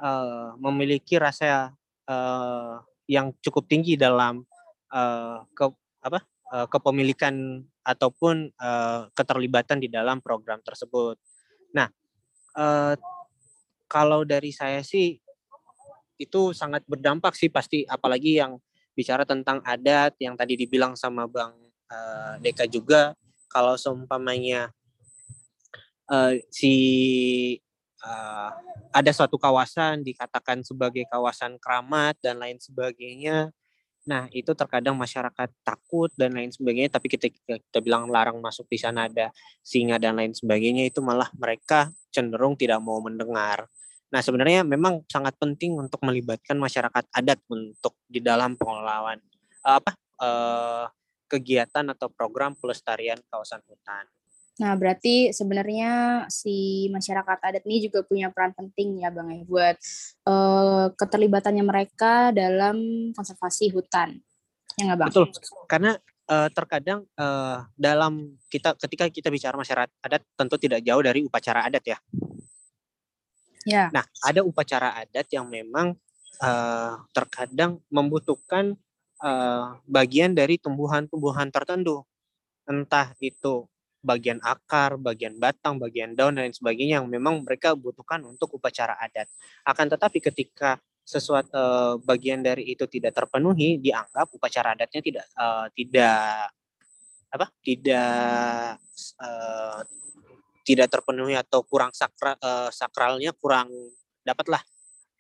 uh, 0.02 0.58
memiliki 0.58 1.22
rasa 1.22 1.74
uh, 2.10 2.82
yang 3.08 3.36
cukup 3.44 3.68
tinggi 3.68 4.00
dalam 4.00 4.44
uh, 4.92 5.44
ke 5.52 5.66
apa 6.04 6.20
uh, 6.52 6.68
kepemilikan 6.68 7.64
ataupun 7.84 8.52
uh, 8.60 9.12
keterlibatan 9.12 9.84
di 9.84 9.92
dalam 9.92 10.24
program 10.24 10.64
tersebut. 10.64 11.20
Nah, 11.76 11.92
uh, 12.56 12.96
kalau 13.92 14.24
dari 14.24 14.56
saya 14.56 14.80
sih 14.82 15.20
itu 16.18 16.42
sangat 16.56 16.86
berdampak 16.88 17.36
sih 17.36 17.52
pasti 17.52 17.84
apalagi 17.84 18.40
yang 18.40 18.56
bicara 18.94 19.26
tentang 19.26 19.60
adat 19.66 20.16
yang 20.22 20.38
tadi 20.38 20.56
dibilang 20.56 20.94
sama 20.94 21.26
Bang 21.26 21.58
uh, 21.90 22.38
Deka 22.40 22.70
juga 22.70 23.18
kalau 23.50 23.76
seumpamanya 23.76 24.72
uh, 26.10 26.38
si 26.54 26.74
uh, 28.04 28.52
ada 28.94 29.12
suatu 29.16 29.40
kawasan 29.40 30.04
dikatakan 30.04 30.62
sebagai 30.62 31.08
kawasan 31.10 31.58
keramat 31.58 32.20
dan 32.20 32.38
lain 32.38 32.60
sebagainya. 32.60 33.50
Nah, 34.04 34.28
itu 34.36 34.52
terkadang 34.52 35.00
masyarakat 35.00 35.48
takut 35.64 36.12
dan 36.20 36.36
lain 36.36 36.52
sebagainya, 36.52 36.92
tapi 36.92 37.08
kita, 37.08 37.32
kita 37.32 37.80
bilang 37.80 38.12
larang 38.12 38.36
masuk 38.44 38.68
di 38.68 38.76
sana 38.76 39.08
ada 39.08 39.32
singa 39.64 39.96
dan 39.96 40.20
lain 40.20 40.36
sebagainya, 40.36 40.92
itu 40.92 41.00
malah 41.00 41.32
mereka 41.40 41.88
cenderung 42.12 42.60
tidak 42.60 42.84
mau 42.84 43.00
mendengar. 43.00 43.64
Nah, 44.12 44.20
sebenarnya 44.20 44.68
memang 44.68 45.08
sangat 45.08 45.40
penting 45.40 45.80
untuk 45.80 46.04
melibatkan 46.04 46.60
masyarakat 46.60 47.08
adat 47.16 47.40
untuk 47.48 47.96
di 48.06 48.20
dalam 48.20 48.60
pengelolaan 48.60 49.24
apa 49.64 49.96
uh, 50.20 50.86
kegiatan 51.32 51.88
atau 51.90 52.12
program 52.12 52.54
pelestarian 52.60 53.18
kawasan 53.32 53.64
hutan. 53.66 54.06
Nah, 54.62 54.78
berarti 54.78 55.34
sebenarnya 55.34 56.24
si 56.30 56.86
masyarakat 56.94 57.38
adat 57.42 57.64
ini 57.66 57.90
juga 57.90 58.06
punya 58.06 58.30
peran 58.30 58.54
penting 58.54 59.02
ya 59.02 59.10
Bang 59.10 59.34
ya 59.34 59.42
buat 59.50 59.76
uh, 60.30 60.94
keterlibatannya 60.94 61.66
mereka 61.66 62.30
dalam 62.30 63.10
konservasi 63.18 63.74
hutan. 63.74 64.22
Ya 64.78 64.94
nggak 64.94 65.00
Bang? 65.02 65.10
Betul. 65.10 65.28
Karena 65.66 65.98
uh, 66.30 66.50
terkadang 66.54 67.02
uh, 67.18 67.66
dalam 67.74 68.38
kita 68.54 68.78
ketika 68.78 69.10
kita 69.10 69.34
bicara 69.34 69.58
masyarakat 69.58 69.90
adat 70.06 70.22
tentu 70.38 70.56
tidak 70.62 70.86
jauh 70.86 71.02
dari 71.02 71.26
upacara 71.26 71.66
adat 71.66 71.84
ya. 71.90 71.98
Ya. 73.66 73.90
Nah, 73.90 74.06
ada 74.22 74.46
upacara 74.46 75.02
adat 75.02 75.34
yang 75.34 75.50
memang 75.50 75.98
uh, 76.46 76.94
terkadang 77.10 77.82
membutuhkan 77.90 78.78
uh, 79.18 79.82
bagian 79.90 80.38
dari 80.38 80.62
tumbuhan-tumbuhan 80.62 81.50
tertentu. 81.50 82.06
Entah 82.70 83.18
itu 83.18 83.66
bagian 84.04 84.44
akar, 84.44 85.00
bagian 85.00 85.40
batang, 85.40 85.80
bagian 85.80 86.12
daun 86.14 86.36
dan 86.36 86.52
sebagainya 86.52 87.00
yang 87.02 87.08
memang 87.08 87.42
mereka 87.42 87.72
butuhkan 87.74 88.20
untuk 88.28 88.60
upacara 88.60 89.00
adat. 89.00 89.32
Akan 89.64 89.88
tetapi 89.88 90.20
ketika 90.20 90.78
sesuatu 91.04 91.52
uh, 91.56 91.96
bagian 92.04 92.44
dari 92.44 92.68
itu 92.76 92.84
tidak 92.88 93.16
terpenuhi, 93.16 93.80
dianggap 93.80 94.28
upacara 94.36 94.76
adatnya 94.76 95.00
tidak 95.04 95.26
uh, 95.40 95.68
tidak 95.72 96.52
apa? 97.34 97.48
tidak 97.66 98.78
uh, 99.20 99.80
tidak 100.64 100.88
terpenuhi 100.88 101.36
atau 101.36 101.64
kurang 101.64 101.92
sakra, 101.92 102.40
uh, 102.40 102.72
sakralnya 102.72 103.36
kurang 103.36 103.72
dapatlah. 104.24 104.64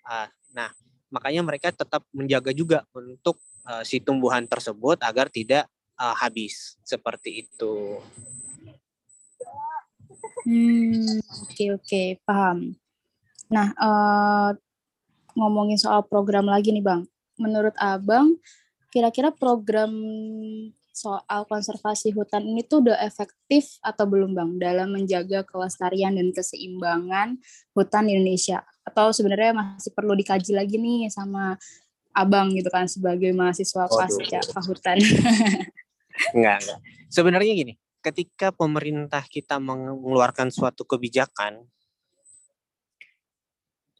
Uh, 0.03 0.27
nah, 0.55 0.71
makanya 1.11 1.43
mereka 1.43 1.71
tetap 1.71 2.07
menjaga 2.15 2.55
juga 2.55 2.87
untuk 2.95 3.39
uh, 3.67 3.83
si 3.83 3.99
tumbuhan 3.99 4.47
tersebut 4.47 5.03
agar 5.03 5.27
tidak 5.27 5.67
uh, 5.99 6.15
habis 6.15 6.79
seperti 6.83 7.43
itu. 7.43 7.99
Hmm, 10.43 11.23
oke 11.23 11.55
okay, 11.55 11.67
oke, 11.71 11.83
okay, 11.87 12.07
paham. 12.27 12.75
Nah, 13.47 13.71
uh, 13.79 14.51
ngomongin 15.39 15.79
soal 15.79 16.03
program 16.03 16.47
lagi 16.47 16.75
nih, 16.75 16.83
Bang. 16.83 17.07
Menurut 17.39 17.73
Abang, 17.79 18.37
kira-kira 18.91 19.31
program 19.31 19.91
soal 20.93 21.49
konservasi 21.49 22.13
hutan 22.13 22.45
ini 22.45 22.61
tuh 22.61 22.85
udah 22.85 23.01
efektif 23.01 23.79
atau 23.79 24.05
belum, 24.05 24.35
Bang, 24.35 24.59
dalam 24.59 24.93
menjaga 24.93 25.47
kelestarian 25.47 26.13
dan 26.13 26.29
keseimbangan 26.35 27.39
hutan 27.71 28.03
di 28.05 28.19
Indonesia? 28.19 28.61
Atau 28.83 29.15
sebenarnya 29.15 29.55
masih 29.55 29.95
perlu 29.95 30.13
dikaji 30.13 30.53
lagi 30.53 30.75
nih 30.75 31.07
sama 31.07 31.57
Abang 32.13 32.53
gitu 32.53 32.69
kan 32.69 32.85
sebagai 32.85 33.33
mahasiswa 33.33 33.89
pasca 33.89 34.39
hutan? 34.69 34.97
enggak, 36.37 36.57
enggak. 36.61 36.79
Sebenarnya 37.09 37.53
gini, 37.57 37.73
ketika 38.03 38.51
pemerintah 38.51 39.23
kita 39.23 39.63
mengeluarkan 39.63 40.51
suatu 40.51 40.83
kebijakan 40.83 41.63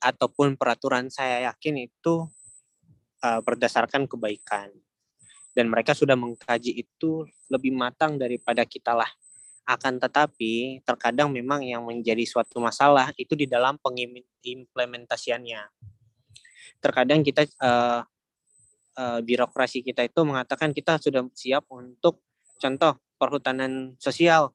ataupun 0.04 0.60
peraturan 0.60 1.08
saya 1.08 1.48
yakin 1.48 1.88
itu 1.88 2.28
uh, 3.24 3.40
berdasarkan 3.40 4.06
kebaikan. 4.06 4.70
Dan 5.54 5.70
mereka 5.70 5.94
sudah 5.94 6.18
mengkaji 6.18 6.82
itu 6.82 7.30
lebih 7.48 7.72
matang 7.72 8.18
daripada 8.20 8.66
kita 8.68 8.92
lah. 8.92 9.08
Akan 9.64 9.96
tetapi 9.96 10.84
terkadang 10.84 11.32
memang 11.32 11.64
yang 11.64 11.88
menjadi 11.88 12.26
suatu 12.28 12.60
masalah 12.60 13.16
itu 13.16 13.38
di 13.38 13.48
dalam 13.48 13.80
pengimplementasiannya 13.80 15.62
terkadang 16.84 17.24
kita 17.24 17.48
uh, 17.64 18.04
uh, 19.00 19.20
birokrasi 19.24 19.80
kita 19.80 20.04
itu 20.04 20.20
mengatakan 20.28 20.76
kita 20.76 21.00
sudah 21.00 21.24
siap 21.32 21.64
untuk 21.72 22.20
contoh 22.60 23.00
perhutanan 23.24 23.96
sosial. 24.03 24.51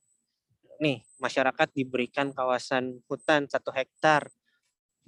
Nih, 0.84 1.00
masyarakat 1.16 1.72
diberikan 1.72 2.37
kawasan 2.37 3.00
hutan 3.08 3.48
satu 3.48 3.72
hektar 3.72 4.28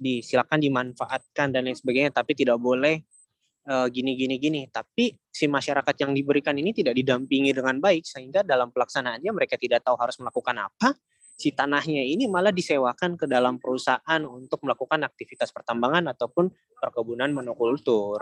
disilakan 0.01 0.57
dimanfaatkan 0.57 1.53
dan 1.53 1.69
lain 1.69 1.77
sebagainya 1.77 2.09
tapi 2.09 2.33
tidak 2.33 2.57
boleh 2.57 3.05
uh, 3.69 3.85
gini 3.85 4.17
gini 4.17 4.41
gini 4.41 4.61
tapi 4.65 5.13
si 5.29 5.45
masyarakat 5.45 5.93
yang 6.01 6.17
diberikan 6.17 6.57
ini 6.57 6.73
tidak 6.73 6.97
didampingi 6.97 7.53
dengan 7.53 7.77
baik 7.77 8.01
sehingga 8.01 8.41
dalam 8.41 8.73
pelaksanaannya 8.73 9.29
mereka 9.29 9.61
tidak 9.61 9.85
tahu 9.85 9.93
harus 10.01 10.17
melakukan 10.17 10.57
apa 10.57 10.97
si 11.37 11.53
tanahnya 11.53 12.01
ini 12.01 12.29
malah 12.29 12.53
disewakan 12.53 13.17
ke 13.17 13.25
dalam 13.25 13.57
perusahaan 13.57 14.21
untuk 14.25 14.61
melakukan 14.61 15.01
aktivitas 15.05 15.49
pertambangan 15.49 16.13
ataupun 16.13 16.53
perkebunan 16.77 17.33
monokultur. 17.33 18.21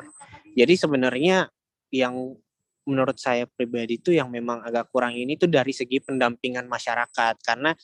Jadi 0.56 0.80
sebenarnya 0.80 1.52
yang 1.92 2.32
menurut 2.88 3.18
saya 3.20 3.46
pribadi 3.46 4.00
itu 4.00 4.16
yang 4.16 4.32
memang 4.32 4.64
agak 4.64 4.90
kurang 4.90 5.14
ini 5.18 5.36
tuh 5.36 5.52
dari 5.52 5.76
segi 5.76 6.00
pendampingan 6.00 6.66
masyarakat 6.66 7.36
karena 7.44 7.76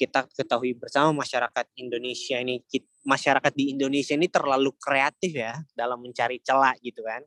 kita 0.00 0.24
ketahui 0.32 0.72
bersama 0.80 1.12
masyarakat 1.12 1.66
Indonesia 1.76 2.40
ini 2.40 2.64
masyarakat 3.04 3.52
di 3.52 3.76
Indonesia 3.76 4.16
ini 4.16 4.32
terlalu 4.32 4.72
kreatif 4.80 5.36
ya 5.36 5.60
dalam 5.76 6.00
mencari 6.00 6.40
celah 6.40 6.72
gitu 6.80 7.04
kan. 7.04 7.20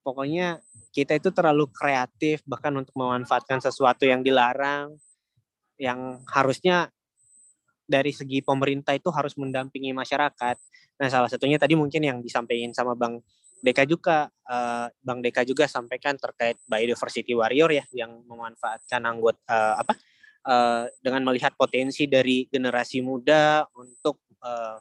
Pokoknya 0.00 0.64
kita 0.88 1.20
itu 1.20 1.28
terlalu 1.28 1.68
kreatif 1.68 2.40
bahkan 2.48 2.72
untuk 2.72 2.96
memanfaatkan 2.96 3.60
sesuatu 3.60 4.08
yang 4.08 4.24
dilarang 4.24 4.96
yang 5.76 6.24
harusnya 6.32 6.88
dari 7.88 8.12
segi 8.12 8.40
pemerintah 8.40 8.96
itu 8.96 9.08
harus 9.12 9.36
mendampingi 9.36 9.92
masyarakat. 9.92 10.56
Nah, 11.00 11.08
salah 11.08 11.28
satunya 11.28 11.56
tadi 11.56 11.76
mungkin 11.76 12.04
yang 12.04 12.18
disampaikan 12.20 12.72
sama 12.72 12.92
Bang 12.96 13.20
Deka 13.58 13.82
juga, 13.84 14.30
uh, 14.46 14.86
Bang 15.02 15.18
Deka 15.18 15.42
juga 15.42 15.66
sampaikan 15.66 16.14
terkait 16.14 16.62
biodiversity 16.70 17.34
warrior 17.34 17.74
ya, 17.74 17.84
yang 17.90 18.22
memanfaatkan 18.22 19.02
anggota 19.02 19.42
uh, 19.50 19.74
apa 19.82 19.94
uh, 20.46 20.84
dengan 21.02 21.26
melihat 21.26 21.58
potensi 21.58 22.06
dari 22.06 22.46
generasi 22.46 23.02
muda 23.02 23.66
untuk 23.74 24.22
uh, 24.46 24.78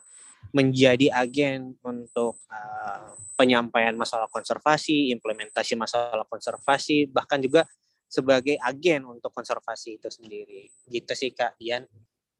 menjadi 0.53 1.11
agen 1.11 1.75
untuk 1.81 2.37
uh, 2.53 3.17
penyampaian 3.33 3.97
masalah 3.97 4.29
konservasi, 4.29 5.09
implementasi 5.11 5.73
masalah 5.73 6.23
konservasi, 6.29 7.09
bahkan 7.09 7.41
juga 7.41 7.65
sebagai 8.07 8.55
agen 8.63 9.03
untuk 9.09 9.33
konservasi 9.33 9.99
itu 9.99 10.07
sendiri. 10.07 10.69
Gitu 10.87 11.11
sih 11.17 11.33
Kak 11.33 11.59
Dian. 11.59 11.83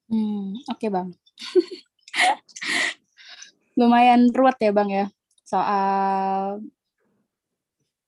Hmm, 0.08 0.56
oke 0.70 0.80
okay, 0.80 0.90
Bang. 0.94 1.12
Lumayan 3.78 4.34
ruwet 4.34 4.58
ya 4.58 4.74
Bang 4.74 4.90
ya 4.90 5.06
soal 5.48 6.60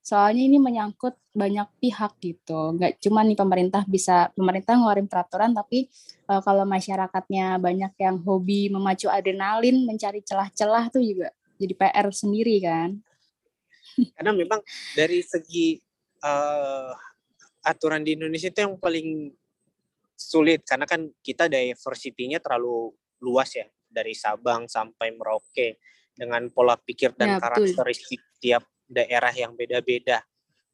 soalnya 0.03 0.43
ini 0.43 0.60
menyangkut 0.60 1.15
banyak 1.31 1.69
pihak 1.79 2.19
gitu. 2.19 2.75
Nggak 2.75 3.00
cuma 3.00 3.24
nih 3.24 3.39
pemerintah 3.39 3.88
bisa 3.88 4.27
pemerintah 4.36 4.75
ngeluarin 4.75 5.08
peraturan 5.08 5.55
tapi 5.55 5.88
uh, 6.27 6.43
kalau 6.43 6.67
masyarakatnya 6.67 7.55
banyak 7.63 7.93
yang 7.96 8.19
hobi 8.27 8.67
memacu 8.67 9.08
adrenalin 9.08 9.88
mencari 9.88 10.19
celah-celah 10.19 10.91
tuh 10.91 11.00
juga 11.00 11.31
jadi 11.55 11.74
PR 11.79 12.08
sendiri 12.12 12.60
kan. 12.60 13.00
Karena 14.19 14.31
memang 14.36 14.60
dari 14.98 15.24
segi 15.24 15.79
uh, 16.25 16.91
aturan 17.63 18.03
di 18.03 18.19
Indonesia 18.19 18.51
itu 18.51 18.60
yang 18.60 18.75
paling 18.75 19.31
sulit. 20.19 20.67
Karena 20.67 20.84
kan 20.84 21.08
kita 21.24 21.48
diversity-nya 21.48 22.43
terlalu 22.43 22.91
luas 23.24 23.55
ya. 23.55 23.67
Dari 23.89 24.13
Sabang 24.13 24.69
sampai 24.69 25.10
Merauke 25.17 25.81
dengan 26.20 26.52
pola 26.52 26.76
pikir 26.76 27.16
dan 27.16 27.36
ya, 27.36 27.38
karakteristik 27.40 28.20
tiap 28.44 28.68
daerah 28.84 29.32
yang 29.32 29.56
beda-beda 29.56 30.20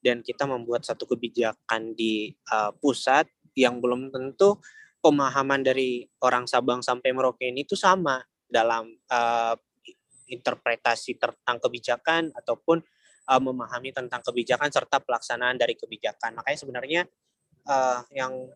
dan 0.01 0.25
kita 0.25 0.49
membuat 0.49 0.81
satu 0.81 1.05
kebijakan 1.05 1.93
di 1.93 2.33
uh, 2.49 2.73
pusat 2.81 3.29
yang 3.53 3.77
belum 3.77 4.09
tentu 4.09 4.57
pemahaman 5.05 5.61
dari 5.61 6.09
orang 6.25 6.49
Sabang 6.49 6.81
sampai 6.81 7.13
Merauke 7.13 7.45
ini 7.45 7.61
itu 7.61 7.77
sama 7.77 8.25
dalam 8.49 8.89
uh, 9.13 9.53
interpretasi 10.25 11.21
tentang 11.21 11.61
kebijakan 11.61 12.33
ataupun 12.33 12.81
uh, 13.29 13.41
memahami 13.41 13.93
tentang 13.93 14.25
kebijakan 14.25 14.73
serta 14.73 15.01
pelaksanaan 15.01 15.57
dari 15.61 15.77
kebijakan. 15.77 16.41
Makanya 16.41 16.57
sebenarnya 16.57 17.01
uh, 17.69 18.01
yang 18.13 18.49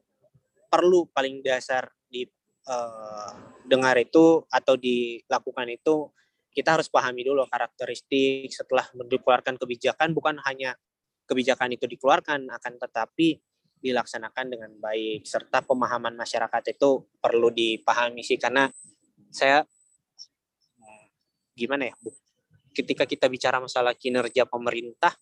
perlu 0.69 1.09
paling 1.09 1.41
dasar 1.41 1.89
di 2.09 2.25
uh, 2.69 3.31
dengar 3.65 3.97
itu 3.97 4.45
atau 4.49 4.73
dilakukan 4.77 5.69
itu 5.69 6.09
kita 6.59 6.75
harus 6.75 6.91
pahami 6.91 7.23
dulu 7.23 7.47
karakteristik 7.47 8.51
setelah 8.51 8.83
dikeluarkan 8.91 9.55
kebijakan 9.55 10.11
bukan 10.11 10.35
hanya 10.43 10.75
kebijakan 11.23 11.71
itu 11.71 11.87
dikeluarkan 11.87 12.51
akan 12.51 12.73
tetapi 12.75 13.39
dilaksanakan 13.79 14.45
dengan 14.51 14.71
baik. 14.75 15.23
Serta 15.23 15.63
pemahaman 15.63 16.19
masyarakat 16.19 16.75
itu 16.75 17.07
perlu 17.23 17.47
dipahami 17.47 18.27
sih 18.27 18.35
karena 18.35 18.67
saya 19.31 19.63
gimana 21.55 21.87
ya 21.87 21.95
Bu? 22.03 22.11
Ketika 22.75 23.07
kita 23.07 23.31
bicara 23.31 23.63
masalah 23.63 23.95
kinerja 23.95 24.43
pemerintah 24.43 25.15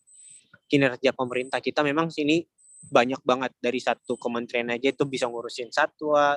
kinerja 0.65 1.13
pemerintah 1.13 1.61
kita 1.61 1.85
memang 1.85 2.09
sini 2.09 2.41
banyak 2.89 3.21
banget. 3.21 3.53
Dari 3.61 3.77
satu 3.77 4.17
kementerian 4.17 4.73
aja 4.73 4.89
itu 4.89 5.05
bisa 5.05 5.29
ngurusin 5.29 5.69
satwa 5.69 6.33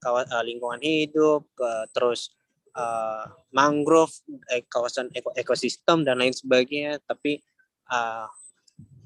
eh, 0.00 0.42
lingkungan 0.48 0.80
hidup 0.80 1.44
terus 1.92 2.39
uh, 2.74 3.24
mangrove, 3.50 4.14
eh, 4.50 4.62
kawasan 4.66 5.10
eko 5.14 5.34
ekosistem 5.34 6.06
dan 6.06 6.22
lain 6.22 6.34
sebagainya, 6.34 7.02
tapi 7.04 7.42
hal 7.90 8.26
eh, 8.26 8.28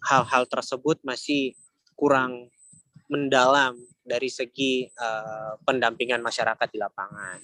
hal-hal 0.05 0.45
tersebut 0.45 1.01
masih 1.01 1.57
kurang 1.97 2.53
mendalam 3.09 3.79
dari 4.05 4.29
segi 4.29 4.85
uh, 5.01 5.57
pendampingan 5.65 6.21
masyarakat 6.21 6.69
di 6.69 6.77
lapangan. 6.77 7.41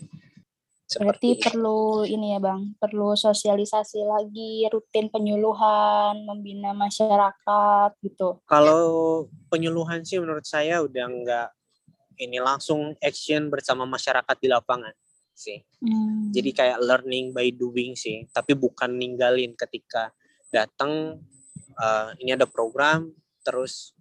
Seperti 0.85 1.39
Berarti 1.39 1.45
perlu 1.47 2.03
ini 2.05 2.35
ya 2.37 2.41
bang, 2.43 2.75
perlu 2.77 3.15
sosialisasi 3.17 4.03
lagi, 4.05 4.67
rutin 4.69 5.09
penyuluhan, 5.09 6.27
membina 6.27 6.75
masyarakat 6.77 7.97
gitu. 8.05 8.43
Kalau 8.45 9.25
penyuluhan 9.49 10.05
sih 10.05 10.21
menurut 10.21 10.45
saya 10.45 10.83
udah 10.85 11.07
nggak 11.07 11.49
ini 12.21 12.37
langsung 12.43 12.93
action 13.01 13.49
bersama 13.49 13.89
masyarakat 13.89 14.37
di 14.37 14.49
lapangan 14.53 14.93
sih. 15.41 15.65
Hmm. 15.81 16.29
Jadi 16.29 16.53
kayak 16.53 16.85
learning 16.85 17.33
by 17.33 17.49
doing 17.57 17.97
sih, 17.97 18.29
tapi 18.29 18.53
bukan 18.53 19.01
ninggalin 19.01 19.57
ketika 19.57 20.13
datang 20.53 21.25
uh, 21.81 22.13
ini 22.21 22.37
ada 22.37 22.45
program 22.45 23.09
terus 23.41 23.97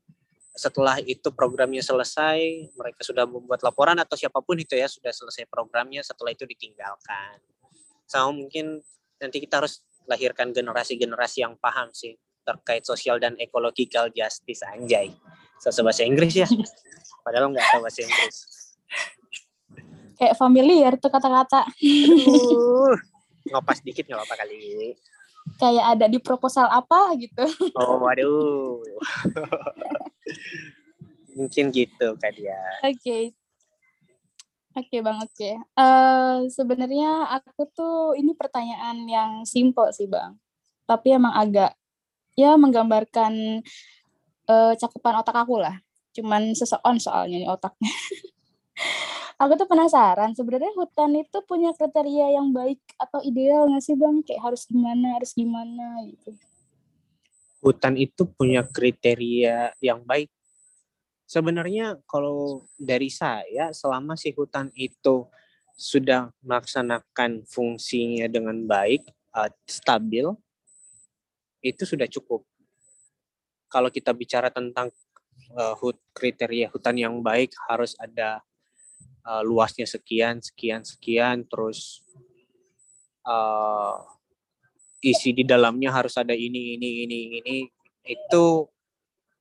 setelah 0.52 0.99
itu 0.99 1.32
programnya 1.32 1.80
selesai, 1.80 2.67
mereka 2.75 2.99
sudah 2.99 3.23
membuat 3.23 3.63
laporan 3.63 3.95
atau 3.95 4.19
siapa 4.19 4.43
pun 4.43 4.60
itu 4.60 4.75
ya 4.75 4.91
sudah 4.91 5.15
selesai 5.15 5.47
programnya, 5.47 6.04
setelah 6.04 6.36
itu 6.36 6.43
ditinggalkan. 6.43 7.39
Sama 8.04 8.36
mungkin 8.36 8.84
nanti 9.23 9.39
kita 9.39 9.63
harus 9.63 9.80
lahirkan 10.04 10.52
generasi-generasi 10.52 11.47
yang 11.47 11.56
paham 11.56 11.88
sih 11.95 12.19
terkait 12.43 12.84
sosial 12.84 13.23
dan 13.23 13.39
ecological 13.39 14.12
justice 14.12 14.60
anjay. 14.67 15.15
Bahasa 15.63 16.04
Inggris 16.04 16.36
ya. 16.36 16.47
Padahal 17.23 17.56
nggak 17.56 17.67
tahu 17.71 17.80
bahasa 17.88 18.04
Inggris 18.04 18.59
kayak 20.19 20.36
familiar 20.36 20.99
tuh 20.99 21.08
kata-kata. 21.08 21.63
ngopas 23.49 23.82
dikit 23.82 24.05
nggak 24.05 24.19
apa-apa 24.19 24.36
kali. 24.45 24.93
Kayak 25.58 25.86
ada 25.97 26.05
di 26.05 26.19
proposal 26.21 26.67
apa 26.69 27.15
gitu. 27.17 27.47
Oh, 27.73 27.97
waduh. 28.03 28.84
Mungkin 31.34 31.71
gitu 31.73 32.19
kan 32.19 32.34
ya. 32.36 32.60
Oke. 32.86 32.99
Okay. 32.99 33.23
Oke 34.77 34.95
okay, 34.95 34.99
bang, 35.01 35.17
oke. 35.17 35.34
Okay. 35.34 35.53
Uh, 35.73 35.82
eh, 35.82 36.36
Sebenarnya 36.53 37.25
aku 37.41 37.65
tuh 37.73 38.13
ini 38.13 38.38
pertanyaan 38.38 39.01
yang 39.10 39.32
simple 39.41 39.89
sih 39.89 40.05
bang, 40.05 40.38
tapi 40.86 41.17
emang 41.17 41.34
agak 41.34 41.73
ya 42.38 42.53
menggambarkan 42.53 43.65
uh, 44.45 44.73
cakupan 44.77 45.19
otak 45.25 45.36
aku 45.36 45.58
lah. 45.58 45.82
Cuman 46.13 46.53
seseon 46.53 47.01
soalnya 47.01 47.41
nih 47.41 47.49
otaknya. 47.49 47.89
aku 49.39 49.56
tuh 49.56 49.67
penasaran 49.71 50.36
sebenarnya 50.36 50.75
hutan 50.75 51.15
itu 51.15 51.39
punya 51.47 51.71
kriteria 51.71 52.36
yang 52.36 52.52
baik 52.52 52.84
atau 52.99 53.23
ideal 53.23 53.71
nggak 53.71 53.84
sih 53.84 53.95
bang? 53.95 54.19
Kayak 54.28 54.41
harus 54.52 54.67
gimana 54.67 55.08
harus 55.15 55.32
gimana 55.32 55.88
gitu. 56.12 56.36
Hutan 57.63 57.95
itu 57.95 58.28
punya 58.28 58.67
kriteria 58.67 59.71
yang 59.80 60.04
baik. 60.04 60.28
Sebenarnya 61.23 61.99
kalau 62.04 62.67
dari 62.75 63.08
saya 63.08 63.71
selama 63.71 64.19
si 64.19 64.36
hutan 64.36 64.71
itu 64.75 65.28
sudah 65.80 66.36
melaksanakan 66.43 67.47
fungsinya 67.47 68.28
dengan 68.28 68.67
baik 68.67 69.08
uh, 69.32 69.47
stabil 69.63 70.28
itu 71.63 71.84
sudah 71.88 72.08
cukup. 72.12 72.43
Kalau 73.71 73.88
kita 73.88 74.12
bicara 74.12 74.52
tentang 74.52 74.91
uh, 75.56 75.75
kriteria 76.12 76.67
hutan 76.73 76.99
yang 76.99 77.15
baik 77.23 77.56
harus 77.69 77.95
ada 78.02 78.43
uh, 79.30 79.44
luasnya 79.46 79.86
sekian 79.86 80.42
sekian 80.42 80.82
sekian 80.82 81.46
terus 81.46 82.02
uh, 83.30 84.02
isi 85.06 85.32
di 85.32 85.46
dalamnya 85.46 85.94
harus 85.94 86.18
ada 86.18 86.34
ini 86.34 86.76
ini 86.76 87.06
ini 87.06 87.20
ini 87.39 87.58
itu 88.10 88.65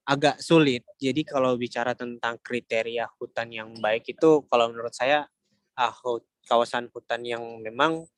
agak 0.08 0.40
sulit. 0.40 0.88
Jadi 0.96 1.20
kalau 1.24 1.56
bicara 1.60 1.92
tentang 1.92 2.40
kriteria 2.40 3.08
hutan 3.20 3.48
yang 3.52 3.68
baik 3.76 4.08
itu 4.08 4.44
kalau 4.48 4.72
menurut 4.72 4.92
saya 4.92 5.28
uh, 5.76 5.92
kawasan 6.48 6.88
hutan 6.88 7.20
yang 7.24 7.44
memang 7.60 8.08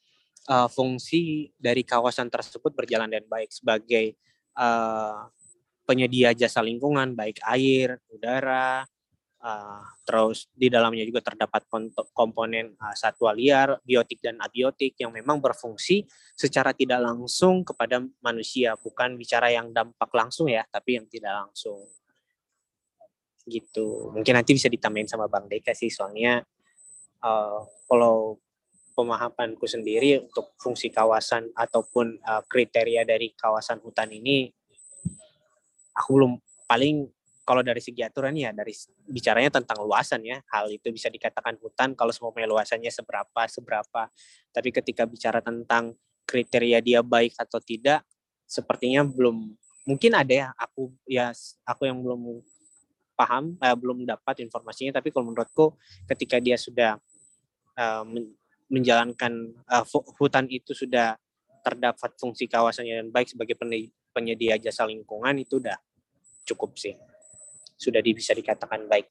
uh, 0.47 0.69
fungsi 0.71 1.51
dari 1.59 1.83
kawasan 1.83 2.31
tersebut 2.31 2.71
berjalan 2.75 3.11
dengan 3.11 3.27
baik 3.27 3.51
sebagai 3.51 4.15
uh, 4.55 5.27
penyedia 5.83 6.31
jasa 6.31 6.63
lingkungan 6.63 7.19
baik 7.19 7.43
air, 7.43 7.99
udara, 8.07 8.87
uh, 9.41 9.83
terus 10.05 10.49
di 10.53 10.69
dalamnya 10.69 11.05
juga 11.05 11.25
terdapat 11.25 11.67
komponen 12.13 12.77
uh, 12.77 12.95
satwa 12.97 13.33
liar, 13.33 13.81
biotik 13.85 14.21
dan 14.21 14.39
abiotik 14.41 14.97
yang 15.01 15.11
memang 15.11 15.41
berfungsi 15.41 16.05
secara 16.37 16.77
tidak 16.77 17.01
langsung 17.01 17.65
kepada 17.65 18.01
manusia, 18.21 18.77
bukan 18.81 19.17
bicara 19.17 19.53
yang 19.53 19.73
dampak 19.73 20.09
langsung 20.13 20.49
ya, 20.49 20.65
tapi 20.69 21.01
yang 21.01 21.07
tidak 21.09 21.33
langsung. 21.47 21.89
Gitu. 23.45 24.13
Mungkin 24.15 24.37
nanti 24.37 24.55
bisa 24.55 24.69
ditambahin 24.69 25.09
sama 25.09 25.27
Bang 25.27 25.49
Deka 25.49 25.73
sih, 25.73 25.91
soalnya 25.91 26.45
uh, 27.25 27.61
kalau 27.89 28.39
pemahamanku 28.95 29.65
sendiri 29.65 30.21
untuk 30.21 30.53
fungsi 30.61 30.93
kawasan 30.93 31.49
ataupun 31.57 32.21
kriteria 32.45 33.09
dari 33.09 33.33
kawasan 33.33 33.81
hutan 33.81 34.13
ini 34.13 34.53
aku 35.97 36.21
belum 36.21 36.33
paling 36.69 37.09
kalau 37.51 37.67
dari 37.67 37.83
segi 37.83 38.07
aturan 38.07 38.31
ya 38.39 38.55
dari 38.55 38.71
bicaranya 39.11 39.51
tentang 39.59 39.83
luasan 39.83 40.23
ya. 40.23 40.39
Hal 40.55 40.71
itu 40.71 40.87
bisa 40.95 41.11
dikatakan 41.11 41.59
hutan 41.59 41.99
kalau 41.99 42.15
semua 42.15 42.31
luasannya 42.31 42.95
seberapa 42.95 43.43
seberapa. 43.51 44.07
Tapi 44.55 44.71
ketika 44.71 45.03
bicara 45.03 45.43
tentang 45.43 45.99
kriteria 46.31 46.79
dia 46.79 47.03
baik 47.03 47.35
atau 47.35 47.59
tidak 47.59 48.07
sepertinya 48.47 49.03
belum 49.03 49.51
mungkin 49.83 50.15
ada 50.15 50.31
ya 50.31 50.47
aku 50.55 50.95
ya 51.11 51.35
aku 51.67 51.91
yang 51.91 51.99
belum 51.99 52.39
paham 53.19 53.59
eh, 53.59 53.75
belum 53.75 54.07
dapat 54.07 54.47
informasinya. 54.47 55.03
Tapi 55.03 55.11
kalau 55.11 55.35
menurutku 55.35 55.75
ketika 56.07 56.39
dia 56.39 56.55
sudah 56.55 57.03
uh, 57.75 58.07
menjalankan 58.71 59.59
uh, 59.67 59.83
hutan 60.23 60.47
itu 60.47 60.71
sudah 60.71 61.19
terdapat 61.67 62.15
fungsi 62.15 62.47
kawasannya 62.47 63.03
dan 63.03 63.09
baik 63.11 63.35
sebagai 63.35 63.59
penyedia 64.15 64.55
jasa 64.55 64.87
lingkungan 64.87 65.35
itu 65.35 65.59
udah 65.59 65.83
cukup 66.47 66.79
sih 66.79 66.95
sudah 67.81 68.05
bisa 68.05 68.37
dikatakan 68.37 68.85
baik. 68.85 69.09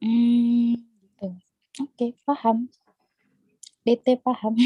Hmm, 0.00 0.80
gitu. 1.04 1.28
Oke, 1.84 2.16
paham. 2.24 2.72
DT 3.84 4.24
paham. 4.24 4.56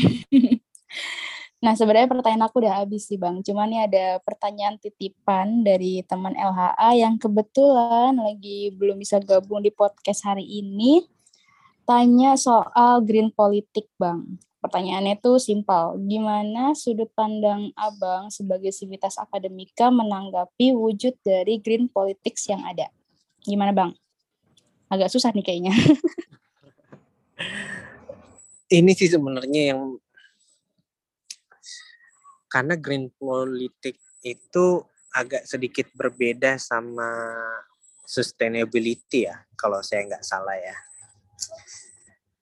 nah, 1.65 1.75
sebenarnya 1.75 2.07
pertanyaan 2.07 2.47
aku 2.47 2.63
udah 2.63 2.87
habis 2.87 3.11
sih, 3.11 3.19
Bang. 3.19 3.43
Cuman 3.43 3.67
ini 3.75 3.83
ada 3.83 4.23
pertanyaan 4.23 4.79
titipan 4.79 5.67
dari 5.67 6.07
teman 6.07 6.39
LHA 6.39 6.91
yang 6.95 7.19
kebetulan 7.19 8.15
lagi 8.15 8.71
belum 8.71 9.03
bisa 9.03 9.19
gabung 9.19 9.67
di 9.67 9.75
podcast 9.75 10.23
hari 10.23 10.47
ini 10.47 11.03
tanya 11.83 12.39
soal 12.39 13.03
green 13.03 13.35
politik, 13.35 13.91
Bang. 13.99 14.39
Pertanyaannya 14.59 15.19
itu 15.19 15.39
simpel. 15.39 15.99
Gimana 16.03 16.75
sudut 16.75 17.11
pandang 17.15 17.71
Abang 17.79 18.31
sebagai 18.31 18.75
sivitas 18.75 19.15
akademika 19.19 19.87
menanggapi 19.91 20.75
wujud 20.75 21.15
dari 21.23 21.63
green 21.63 21.87
politics 21.87 22.51
yang 22.51 22.67
ada? 22.67 22.91
Gimana, 23.45 23.73
Bang? 23.75 23.93
Agak 24.89 25.13
susah 25.13 25.35
nih 25.35 25.45
kayaknya. 25.45 25.75
Ini 28.79 28.93
sih 28.93 29.09
sebenarnya 29.09 29.75
yang 29.75 29.97
karena 32.49 32.77
green 32.77 33.13
politik 33.17 33.97
itu 34.25 34.67
agak 35.13 35.45
sedikit 35.49 35.89
berbeda 35.97 36.61
sama 36.61 37.09
sustainability 38.05 39.29
ya, 39.29 39.37
kalau 39.57 39.81
saya 39.85 40.05
nggak 40.09 40.25
salah 40.25 40.57
ya 40.57 40.77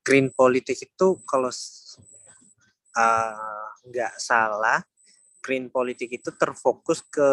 green 0.07 0.31
politik 0.31 0.79
itu 0.79 1.19
kalau 1.27 1.51
uh, 2.95 3.67
nggak 3.91 4.15
salah 4.23 4.79
green 5.43 5.67
politik 5.67 6.23
itu 6.23 6.31
terfokus 6.39 7.03
ke 7.11 7.31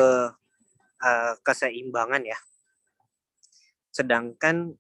uh, 0.98 1.34
keseimbangan 1.46 2.26
ya 2.26 2.40
sedangkan 3.94 4.74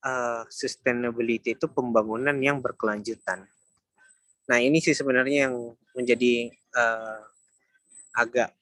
uh, 0.00 0.42
sustainability 0.48 1.54
itu 1.54 1.68
pembangunan 1.68 2.34
yang 2.40 2.64
berkelanjutan 2.64 3.44
nah 4.48 4.58
ini 4.58 4.80
sih 4.80 4.96
sebenarnya 4.96 5.50
yang 5.50 5.76
menjadi 5.92 6.48
uh, 6.72 7.20
agak 8.16 8.56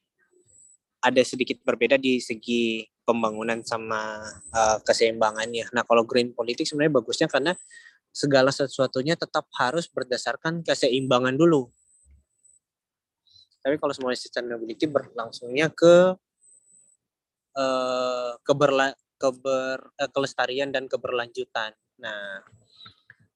ada 1.04 1.22
sedikit 1.22 1.60
berbeda 1.62 2.00
di 2.00 2.18
segi 2.18 2.88
pembangunan 3.04 3.60
sama 3.60 4.24
uh, 4.50 4.80
keseimbangannya. 4.80 5.68
Nah, 5.76 5.84
kalau 5.84 6.08
green 6.08 6.32
politik 6.32 6.64
sebenarnya 6.64 6.96
bagusnya 6.96 7.28
karena 7.28 7.52
segala 8.08 8.48
sesuatunya 8.48 9.14
tetap 9.14 9.44
harus 9.60 9.84
berdasarkan 9.92 10.64
keseimbangan 10.64 11.36
dulu. 11.36 11.68
Tapi 13.60 13.76
kalau 13.76 13.92
semuanya 13.92 14.20
sustainability 14.20 14.88
berlangsungnya 14.88 15.68
ke 15.72 16.16
uh, 17.56 18.32
keberla 18.44 18.96
keber 19.24 19.80
uh, 19.96 20.10
kelestarian 20.12 20.68
dan 20.68 20.84
keberlanjutan. 20.84 21.72
Nah, 21.96 22.44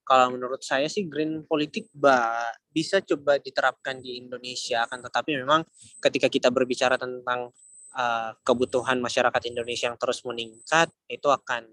kalau 0.05 0.37
menurut 0.37 0.61
saya 0.61 0.89
sih 0.89 1.09
green 1.09 1.49
politik 1.49 1.89
ba, 1.97 2.49
bisa 2.69 3.01
coba 3.01 3.41
diterapkan 3.41 4.01
di 4.05 4.21
Indonesia 4.21 4.85
kan 4.85 5.01
tetapi 5.01 5.37
memang 5.41 5.65
ketika 6.01 6.29
kita 6.29 6.49
berbicara 6.53 7.01
tentang 7.01 7.53
uh, 7.97 8.31
kebutuhan 8.45 9.01
masyarakat 9.01 9.43
Indonesia 9.49 9.89
yang 9.89 10.01
terus 10.01 10.21
meningkat 10.25 10.93
itu 11.09 11.29
akan 11.29 11.65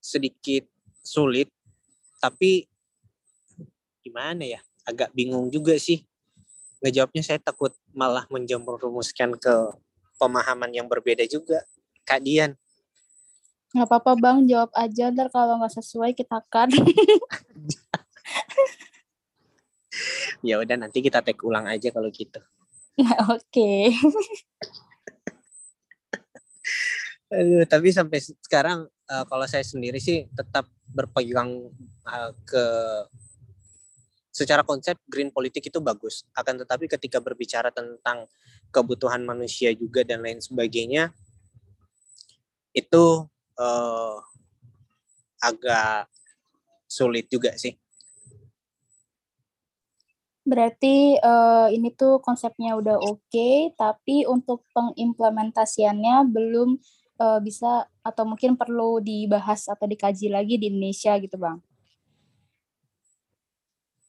sedikit 0.00 0.68
sulit. 1.00 1.48
Tapi 2.20 2.64
gimana 4.00 4.44
ya 4.44 4.60
agak 4.84 5.12
bingung 5.16 5.48
juga 5.48 5.76
sih. 5.76 6.04
Ngejawabnya 6.82 7.22
saya 7.22 7.38
takut 7.38 7.70
malah 7.94 8.26
menjerumuskan 8.26 9.38
ke 9.38 9.54
pemahaman 10.18 10.72
yang 10.74 10.90
berbeda 10.90 11.22
juga 11.30 11.62
Kak 12.12 12.20
Dian 12.20 12.52
nggak 13.72 13.88
apa-apa 13.88 14.12
bang. 14.20 14.38
Jawab 14.48 14.70
aja. 14.76 15.08
Ntar 15.08 15.28
kalau 15.32 15.58
nggak 15.60 15.74
sesuai 15.80 16.12
kita 16.12 16.44
akan. 16.44 16.68
Ya 20.42 20.58
udah 20.58 20.74
nanti 20.74 20.98
kita 21.04 21.22
take 21.22 21.38
ulang 21.46 21.70
aja 21.70 21.94
kalau 21.94 22.10
gitu. 22.10 22.42
Oke. 23.30 23.94
Aduh, 27.30 27.62
tapi 27.70 27.94
sampai 27.94 28.18
sekarang 28.18 28.90
uh, 28.90 29.24
kalau 29.30 29.46
saya 29.46 29.62
sendiri 29.62 30.02
sih 30.02 30.26
tetap 30.34 30.66
berpegang 30.90 31.70
uh, 32.08 32.32
ke 32.42 32.64
secara 34.34 34.66
konsep 34.66 34.98
green 35.06 35.30
politik 35.30 35.70
itu 35.70 35.78
bagus. 35.78 36.26
Akan 36.34 36.58
tetapi 36.58 36.90
ketika 36.90 37.22
berbicara 37.22 37.70
tentang 37.70 38.26
kebutuhan 38.74 39.22
manusia 39.22 39.70
juga 39.76 40.02
dan 40.02 40.26
lain 40.26 40.42
sebagainya 40.42 41.14
itu 42.72 43.28
uh, 43.60 44.16
agak 45.40 46.08
sulit 46.88 47.28
juga 47.28 47.56
sih. 47.56 47.76
Berarti 50.42 51.22
uh, 51.22 51.70
ini 51.70 51.94
tuh 51.94 52.18
konsepnya 52.18 52.74
udah 52.74 52.98
oke, 52.98 53.22
okay, 53.30 53.70
tapi 53.78 54.26
untuk 54.26 54.66
pengimplementasiannya 54.74 56.26
belum 56.26 56.82
uh, 57.22 57.38
bisa 57.38 57.86
atau 58.02 58.26
mungkin 58.26 58.58
perlu 58.58 58.98
dibahas 58.98 59.70
atau 59.70 59.86
dikaji 59.86 60.34
lagi 60.34 60.58
di 60.58 60.66
Indonesia 60.66 61.14
gitu 61.22 61.38
bang? 61.38 61.62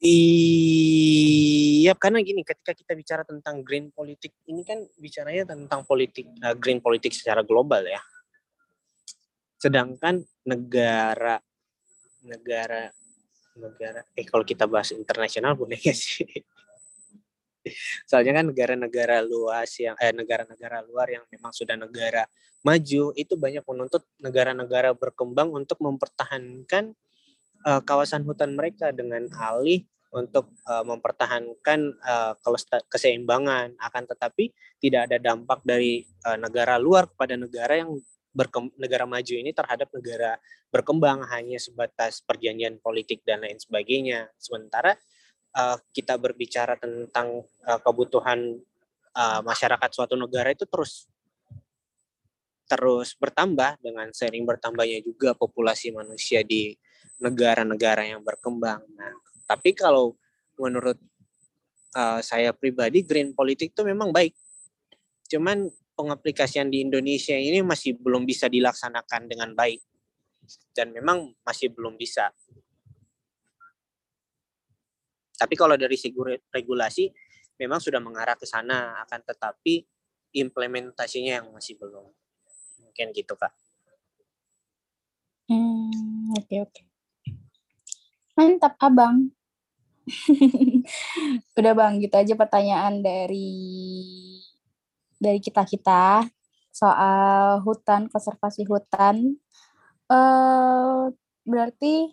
Iya, 0.04 1.96
karena 1.96 2.20
gini, 2.20 2.44
ketika 2.44 2.76
kita 2.76 2.92
bicara 2.92 3.22
tentang 3.24 3.64
green 3.64 3.88
politik, 3.88 4.36
ini 4.44 4.60
kan 4.60 4.84
bicaranya 5.00 5.48
tentang 5.54 5.80
politik 5.86 6.28
uh, 6.44 6.52
green 6.52 6.82
politik 6.82 7.14
secara 7.16 7.40
global 7.40 7.86
ya. 7.86 8.02
Sedangkan 9.64 10.20
negara 10.44 11.40
negara 12.20 12.92
negara 13.56 14.04
eh 14.12 14.28
kalau 14.28 14.44
kita 14.44 14.68
bahas 14.68 14.92
internasional 14.92 15.56
boleh 15.56 15.80
sih? 15.96 16.28
Soalnya 18.08 18.44
kan 18.44 18.52
negara-negara 18.52 19.24
luas 19.24 19.72
yang 19.80 19.96
eh 19.96 20.12
negara-negara 20.12 20.84
luar 20.84 21.08
yang 21.08 21.24
memang 21.32 21.48
sudah 21.56 21.80
negara 21.80 22.28
maju 22.60 23.16
itu 23.16 23.34
banyak 23.40 23.64
menuntut 23.64 24.04
negara-negara 24.20 24.92
berkembang 24.92 25.48
untuk 25.56 25.80
mempertahankan 25.80 26.92
uh, 27.64 27.80
kawasan 27.88 28.20
hutan 28.28 28.52
mereka 28.52 28.92
dengan 28.92 29.32
alih 29.32 29.80
untuk 30.12 30.52
uh, 30.68 30.84
mempertahankan 30.84 31.80
uh, 32.04 32.36
keseimbangan 32.92 33.80
akan 33.80 34.04
tetapi 34.12 34.52
tidak 34.76 35.08
ada 35.08 35.16
dampak 35.20 35.64
dari 35.64 36.04
uh, 36.28 36.36
negara 36.36 36.76
luar 36.76 37.08
kepada 37.08 37.40
negara 37.40 37.80
yang 37.80 37.96
negara 38.76 39.06
maju 39.06 39.34
ini 39.34 39.54
terhadap 39.54 39.88
negara 39.94 40.36
berkembang 40.74 41.22
hanya 41.30 41.56
sebatas 41.62 42.18
perjanjian 42.26 42.82
politik 42.82 43.22
dan 43.22 43.46
lain 43.46 43.56
sebagainya 43.62 44.26
sementara 44.36 44.98
uh, 45.54 45.78
kita 45.94 46.18
berbicara 46.18 46.74
tentang 46.76 47.46
uh, 47.64 47.80
kebutuhan 47.80 48.58
uh, 49.14 49.40
masyarakat 49.46 49.90
suatu 49.94 50.18
negara 50.18 50.50
itu 50.50 50.66
terus 50.66 51.06
terus 52.66 53.14
bertambah 53.14 53.78
dengan 53.78 54.10
sering 54.10 54.42
bertambahnya 54.42 55.04
juga 55.04 55.36
populasi 55.36 55.94
manusia 55.94 56.42
di 56.42 56.74
negara-negara 57.20 58.08
yang 58.08 58.24
berkembang. 58.24 58.82
Nah, 58.96 59.14
tapi 59.44 59.76
kalau 59.76 60.16
menurut 60.56 60.96
uh, 61.94 62.20
saya 62.24 62.50
pribadi 62.56 63.04
green 63.04 63.36
politik 63.36 63.76
itu 63.76 63.82
memang 63.84 64.10
baik. 64.10 64.34
Cuman 65.28 65.68
pengaplikasian 65.94 66.68
di 66.68 66.82
Indonesia 66.82 67.34
ini 67.34 67.62
masih 67.62 67.96
belum 67.98 68.26
bisa 68.26 68.50
dilaksanakan 68.50 69.30
dengan 69.30 69.54
baik 69.54 69.80
dan 70.76 70.92
memang 70.92 71.32
masih 71.46 71.72
belum 71.72 71.96
bisa. 71.96 72.30
Tapi 75.34 75.54
kalau 75.58 75.74
dari 75.74 75.98
segi 75.98 76.14
regulasi 76.52 77.10
memang 77.58 77.82
sudah 77.82 77.98
mengarah 78.02 78.38
ke 78.38 78.46
sana 78.46 79.02
akan 79.06 79.20
tetapi 79.22 79.82
implementasinya 80.34 81.42
yang 81.42 81.48
masih 81.54 81.78
belum. 81.78 82.10
Mungkin 82.82 83.14
gitu, 83.14 83.34
Kak. 83.38 83.54
Hmm, 85.50 86.34
oke 86.34 86.46
okay, 86.46 86.58
oke. 86.62 86.72
Okay. 86.72 86.84
Mantap, 88.34 88.74
Abang. 88.82 89.30
Udah 91.58 91.72
Bang, 91.72 91.96
gitu 92.02 92.12
aja 92.12 92.34
pertanyaan 92.36 93.00
dari 93.00 93.48
dari 95.24 95.40
kita-kita 95.40 96.28
soal 96.68 97.64
hutan, 97.64 98.12
konservasi 98.12 98.68
hutan. 98.68 99.40
Uh, 100.04 101.08
berarti 101.48 102.12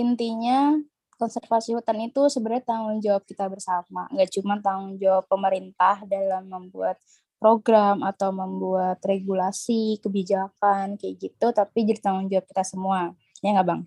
intinya 0.00 0.72
konservasi 1.20 1.76
hutan 1.76 2.00
itu 2.00 2.28
sebenarnya 2.32 2.64
tanggung 2.64 3.00
jawab 3.04 3.24
kita 3.28 3.48
bersama, 3.48 4.08
nggak 4.12 4.30
cuma 4.36 4.60
tanggung 4.60 4.96
jawab 5.00 5.24
pemerintah 5.28 6.04
dalam 6.08 6.48
membuat 6.48 6.96
program 7.36 8.00
atau 8.04 8.32
membuat 8.32 9.00
regulasi, 9.04 10.00
kebijakan 10.00 10.96
kayak 10.96 11.16
gitu, 11.20 11.46
tapi 11.52 11.84
jadi 11.84 12.00
tanggung 12.00 12.28
jawab 12.32 12.48
kita 12.48 12.64
semua. 12.64 13.12
Ya 13.44 13.52
nggak 13.52 13.68
Bang? 13.68 13.82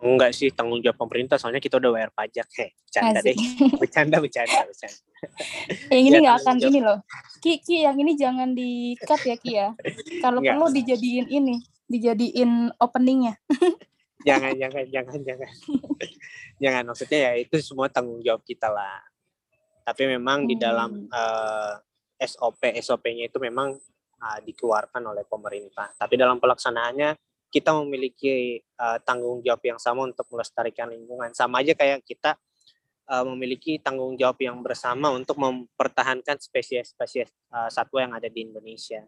Enggak 0.00 0.32
sih 0.32 0.48
tanggung 0.48 0.80
jawab 0.80 0.96
pemerintah 0.96 1.36
soalnya 1.36 1.60
kita 1.60 1.76
udah 1.76 1.92
bayar 1.92 2.10
pajak. 2.16 2.48
Heh 2.56 2.72
bercanda 2.90 3.20
deh. 3.20 3.36
Bercanda 3.80 4.16
bercanda 4.18 4.60
bercanda. 4.66 5.00
Yang 5.92 6.04
ini 6.08 6.16
nggak 6.24 6.36
akan 6.40 6.54
jawab. 6.56 6.72
ini 6.72 6.80
loh. 6.80 6.98
Ki 7.44 7.52
ki 7.60 7.76
yang 7.84 7.96
ini 8.00 8.12
jangan 8.16 8.48
di 8.56 8.96
cut 8.98 9.20
ya 9.22 9.36
ki 9.36 9.52
ya. 9.52 9.68
Kalau 10.24 10.40
perlu 10.40 10.66
dijadiin 10.72 11.28
ini 11.28 11.60
dijadiin 11.90 12.74
openingnya. 12.82 13.34
Jangan 14.20 14.52
jangan 14.52 14.84
jangan 14.92 15.20
jangan. 15.24 15.52
Jangan 16.60 16.82
maksudnya 16.92 17.18
ya 17.24 17.32
itu 17.40 17.56
semua 17.64 17.88
tanggung 17.88 18.20
jawab 18.20 18.44
kita 18.44 18.68
lah. 18.68 19.00
Tapi 19.80 20.12
memang 20.12 20.44
hmm. 20.44 20.48
di 20.52 20.56
dalam 20.60 21.08
uh, 21.08 21.80
eh, 22.20 22.28
SOP 22.28 22.68
SOP-nya 22.84 23.32
itu 23.32 23.40
memang 23.40 23.72
uh, 24.20 24.38
dikeluarkan 24.44 25.00
oleh 25.08 25.24
pemerintah. 25.24 25.96
Tapi 25.96 26.20
dalam 26.20 26.36
pelaksanaannya 26.36 27.16
kita 27.50 27.74
memiliki 27.82 28.62
uh, 28.78 29.02
tanggung 29.02 29.42
jawab 29.42 29.60
yang 29.66 29.80
sama 29.82 30.06
untuk 30.06 30.24
melestarikan 30.30 30.88
lingkungan. 30.88 31.34
Sama 31.34 31.60
aja 31.60 31.74
kayak 31.74 32.06
kita 32.06 32.38
uh, 33.10 33.26
memiliki 33.34 33.82
tanggung 33.82 34.14
jawab 34.14 34.38
yang 34.38 34.62
bersama 34.62 35.10
untuk 35.10 35.34
mempertahankan 35.36 36.38
spesies-spesies 36.38 37.28
uh, 37.50 37.66
satwa 37.66 37.98
yang 38.06 38.14
ada 38.14 38.30
di 38.30 38.46
Indonesia. 38.46 39.02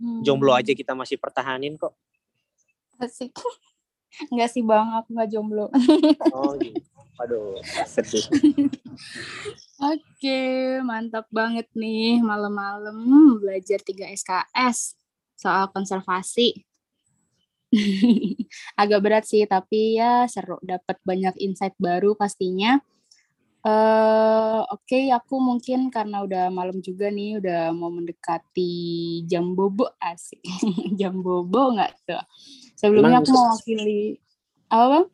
Hmm. 0.00 0.24
Jomblo 0.24 0.56
aja 0.56 0.72
kita 0.72 0.96
masih 0.96 1.20
pertahanin 1.20 1.76
kok. 1.76 1.92
Asik. 2.96 3.36
Enggak 4.32 4.50
sih 4.52 4.64
bang, 4.64 4.88
aku 4.96 5.08
nggak 5.16 5.30
jomblo. 5.32 5.72
oh 6.36 6.52
gitu. 6.60 6.88
Aduh, 7.20 7.60
sedih. 7.86 8.24
Oke, 9.92 10.40
mantap 10.84 11.28
banget 11.28 11.68
nih 11.76 12.18
malam-malam 12.24 12.96
belajar 13.40 13.78
3 13.84 14.16
SKS 14.16 15.01
soal 15.42 15.66
konservasi. 15.74 16.62
Agak 18.80 19.00
berat 19.02 19.24
sih, 19.26 19.42
tapi 19.48 19.98
ya 19.98 20.30
seru. 20.30 20.62
Dapat 20.62 21.02
banyak 21.02 21.34
insight 21.42 21.74
baru 21.82 22.14
pastinya. 22.14 22.78
Uh, 23.62 24.66
Oke, 24.74 25.06
okay, 25.06 25.14
aku 25.14 25.38
mungkin 25.38 25.86
karena 25.86 26.26
udah 26.26 26.50
malam 26.50 26.82
juga 26.82 27.14
nih, 27.14 27.38
udah 27.38 27.70
mau 27.70 27.94
mendekati 27.94 29.22
jam 29.26 29.54
bobo 29.54 29.86
asik. 30.02 30.42
jam 31.00 31.22
bobo 31.22 31.78
nggak 31.78 31.90
tuh? 32.02 32.22
Sebelumnya 32.74 33.22
Emang 33.22 33.26
aku 33.26 33.30
mau 33.30 33.46
wakili 33.54 34.18
apa 34.66 34.86
bang? 34.90 35.06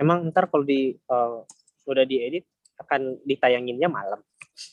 Emang 0.00 0.18
ntar 0.34 0.50
kalau 0.50 0.66
di 0.66 0.98
uh, 1.06 1.46
udah 1.86 2.04
diedit 2.08 2.42
akan 2.80 3.22
ditayanginnya 3.22 3.86
malam? 3.86 4.18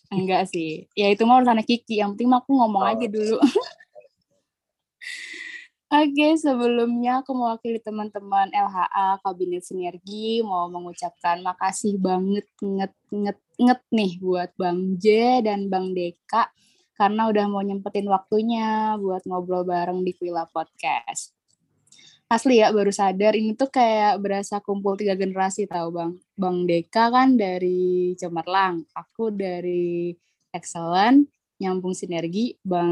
Enggak 0.10 0.50
sih, 0.50 0.90
ya 0.98 1.13
itu 1.13 1.22
mau 1.30 1.38
urusan 1.38 1.62
Kiki. 1.62 2.02
Yang 2.02 2.18
penting 2.18 2.34
aku 2.34 2.50
ngomong 2.50 2.82
oh. 2.82 2.92
aja 2.98 3.06
dulu. 3.06 3.38
Oke, 5.88 6.36
sebelumnya 6.36 7.23
aku 7.23 7.32
mewakili 7.32 7.80
teman-teman 7.80 8.52
LHA 8.52 9.23
Kabinet 9.23 9.63
Sinergi 9.63 10.43
mau 10.43 10.67
mengucapkan 10.67 11.39
makasih 11.39 11.95
banget 11.95 12.43
nget 12.60 12.91
nget 13.08 13.39
nget 13.56 13.80
nih 13.95 14.19
buat 14.19 14.52
Bang 14.60 15.00
J 15.00 15.39
dan 15.47 15.71
Bang 15.71 15.95
Deka 15.95 16.52
karena 16.91 17.32
udah 17.32 17.47
mau 17.47 17.63
nyempetin 17.63 18.04
waktunya 18.12 19.00
buat 19.00 19.23
ngobrol 19.32 19.63
bareng 19.63 20.04
di 20.04 20.12
Kuila 20.12 20.43
Podcast. 20.52 21.32
Asli 22.28 22.60
ya 22.60 22.76
baru 22.76 22.91
sadar 22.91 23.39
ini 23.39 23.56
tuh 23.56 23.71
kayak 23.71 24.19
berasa 24.19 24.60
kumpul 24.60 25.00
tiga 25.00 25.15
generasi 25.15 25.71
tahu 25.71 25.95
Bang. 25.95 26.19
Bang 26.36 26.67
Deka 26.67 27.15
kan 27.15 27.39
dari 27.39 28.12
Cemerlang, 28.19 28.84
aku 28.91 29.32
dari 29.32 30.12
Excellent, 30.52 31.32
nyambung 31.63 31.95
sinergi, 31.95 32.60
Bang 32.60 32.91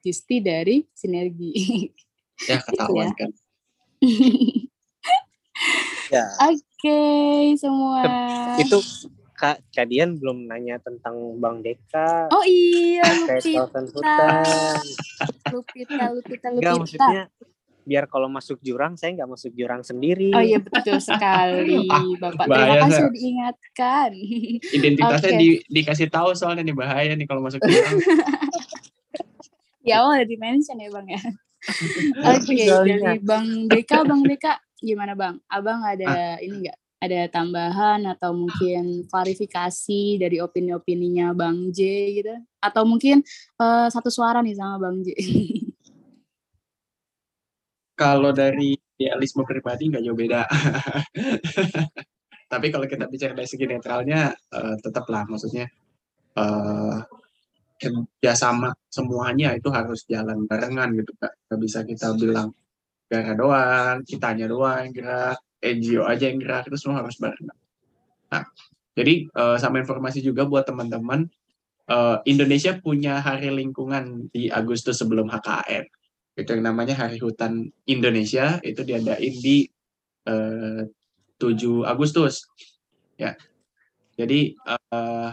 Justi 0.00 0.40
dari 0.40 0.84
Sinergi. 0.92 1.52
Ya, 2.48 2.56
ketahuan 2.56 3.12
ya. 3.12 3.20
kan. 3.20 3.30
ya. 6.08 6.24
Oke, 6.48 6.56
okay, 6.56 7.52
semua. 7.60 8.00
Itu 8.56 8.80
Kak 9.36 9.60
Kadian 9.76 10.16
belum 10.16 10.48
nanya 10.48 10.80
tentang 10.80 11.36
Bang 11.36 11.60
Deka. 11.60 12.32
Oh 12.32 12.40
iya, 12.48 13.04
Lupita. 13.04 13.68
Lupita, 15.52 16.04
Lupita, 16.16 16.48
Lupita. 16.48 16.48
Enggak, 16.48 16.74
maksudnya 16.80 17.22
biar 17.88 18.04
kalau 18.06 18.28
masuk 18.28 18.60
jurang 18.60 18.94
saya 18.94 19.16
nggak 19.16 19.30
masuk 19.32 19.52
jurang 19.56 19.80
sendiri. 19.80 20.30
Oh 20.36 20.44
iya 20.44 20.60
betul 20.60 21.00
sekali, 21.00 21.88
Bapak. 22.22 22.44
Bahaya, 22.46 22.60
Terima 22.60 22.76
kasih 22.84 23.00
sudah 23.00 23.12
diingatkan. 23.16 24.10
Identitasnya 24.76 25.32
okay. 25.32 25.40
di, 25.40 25.48
dikasih 25.66 26.08
tahu 26.12 26.30
soalnya 26.36 26.62
nih 26.68 26.76
bahaya 26.76 27.12
nih 27.16 27.26
kalau 27.26 27.40
masuk 27.40 27.60
jurang. 27.64 27.96
Di 29.80 29.90
awal 29.96 30.20
ada 30.20 30.28
dimension 30.28 30.76
ya 30.76 30.92
bang 30.92 31.16
ya. 31.16 31.20
Oke 32.32 32.56
okay, 32.56 32.68
dari 32.68 33.20
bang 33.20 33.68
Deka, 33.68 34.04
bang 34.04 34.20
Deka 34.24 34.52
gimana 34.80 35.12
bang? 35.16 35.40
Abang 35.48 35.84
ada 35.84 36.08
ah. 36.08 36.36
ini 36.40 36.56
enggak? 36.64 36.78
Ada 37.00 37.32
tambahan 37.32 38.04
atau 38.12 38.36
mungkin 38.36 39.08
klarifikasi 39.08 40.20
dari 40.20 40.36
opini-opininya 40.36 41.32
Bang 41.32 41.72
J 41.72 41.80
gitu? 42.20 42.36
Atau 42.60 42.84
mungkin 42.84 43.24
uh, 43.56 43.88
satu 43.88 44.12
suara 44.12 44.44
nih 44.44 44.52
sama 44.52 44.76
Bang 44.76 45.00
J? 45.00 45.16
Kalau 48.00 48.36
dari 48.36 48.76
idealisme 49.00 49.48
pribadi 49.48 49.88
nggak 49.88 50.04
jauh 50.04 50.16
beda. 50.16 50.44
Tapi 52.52 52.66
kalau 52.74 52.84
kita 52.84 53.06
bicara 53.06 53.30
dari 53.30 53.46
segi 53.46 53.62
netralnya, 53.62 54.34
uh, 54.52 54.74
tetaplah 54.82 55.22
maksudnya 55.28 55.70
uh, 56.34 56.98
kerjasama 57.80 58.76
semuanya 58.92 59.56
itu 59.56 59.72
harus 59.72 60.04
jalan 60.04 60.44
barengan 60.44 60.92
gitu 61.00 61.16
kak. 61.16 61.32
Nggak 61.48 61.60
bisa 61.64 61.78
kita 61.88 62.06
bilang 62.20 62.52
gara 63.08 63.32
doang 63.34 63.96
kitanya 64.04 64.46
doang 64.46 64.86
yang 64.86 64.92
gerak 64.92 65.38
NGO 65.64 66.04
aja 66.04 66.24
yang 66.28 66.38
gerak 66.38 66.68
itu 66.68 66.76
semua 66.76 67.00
harus 67.00 67.16
barengan. 67.16 67.56
Nah 68.28 68.44
jadi 68.92 69.26
uh, 69.32 69.56
sama 69.56 69.80
informasi 69.80 70.20
juga 70.20 70.44
buat 70.44 70.68
teman-teman 70.68 71.24
uh, 71.88 72.20
Indonesia 72.28 72.76
punya 72.76 73.24
hari 73.24 73.48
lingkungan 73.48 74.28
di 74.28 74.52
Agustus 74.52 75.00
sebelum 75.00 75.32
HKN 75.32 75.88
itu 76.40 76.50
yang 76.56 76.64
namanya 76.72 76.96
Hari 76.96 77.20
Hutan 77.20 77.68
Indonesia 77.84 78.62
itu 78.64 78.80
diadain 78.80 79.34
di 79.36 79.68
uh, 80.30 80.82
eh, 80.86 81.40
7 81.40 81.84
Agustus. 81.84 82.48
Ya. 83.20 83.36
Jadi 84.16 84.56
uh, 84.64 85.32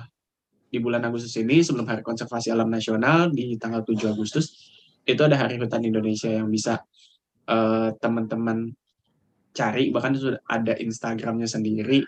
di 0.67 0.77
bulan 0.83 1.03
Agustus 1.07 1.33
ini 1.39 1.63
sebelum 1.63 1.87
Hari 1.87 2.03
Konservasi 2.03 2.51
Alam 2.51 2.67
Nasional 2.67 3.31
di 3.31 3.55
tanggal 3.55 3.87
7 3.87 4.11
Agustus 4.11 4.71
itu 5.07 5.21
ada 5.23 5.39
Hari 5.39 5.55
Hutan 5.59 5.83
Indonesia 5.87 6.27
yang 6.27 6.51
bisa 6.51 6.83
eh, 7.47 7.89
teman-teman 7.97 8.75
cari 9.55 9.89
bahkan 9.89 10.13
sudah 10.13 10.43
ada 10.45 10.77
Instagramnya 10.77 11.49
sendiri 11.49 12.05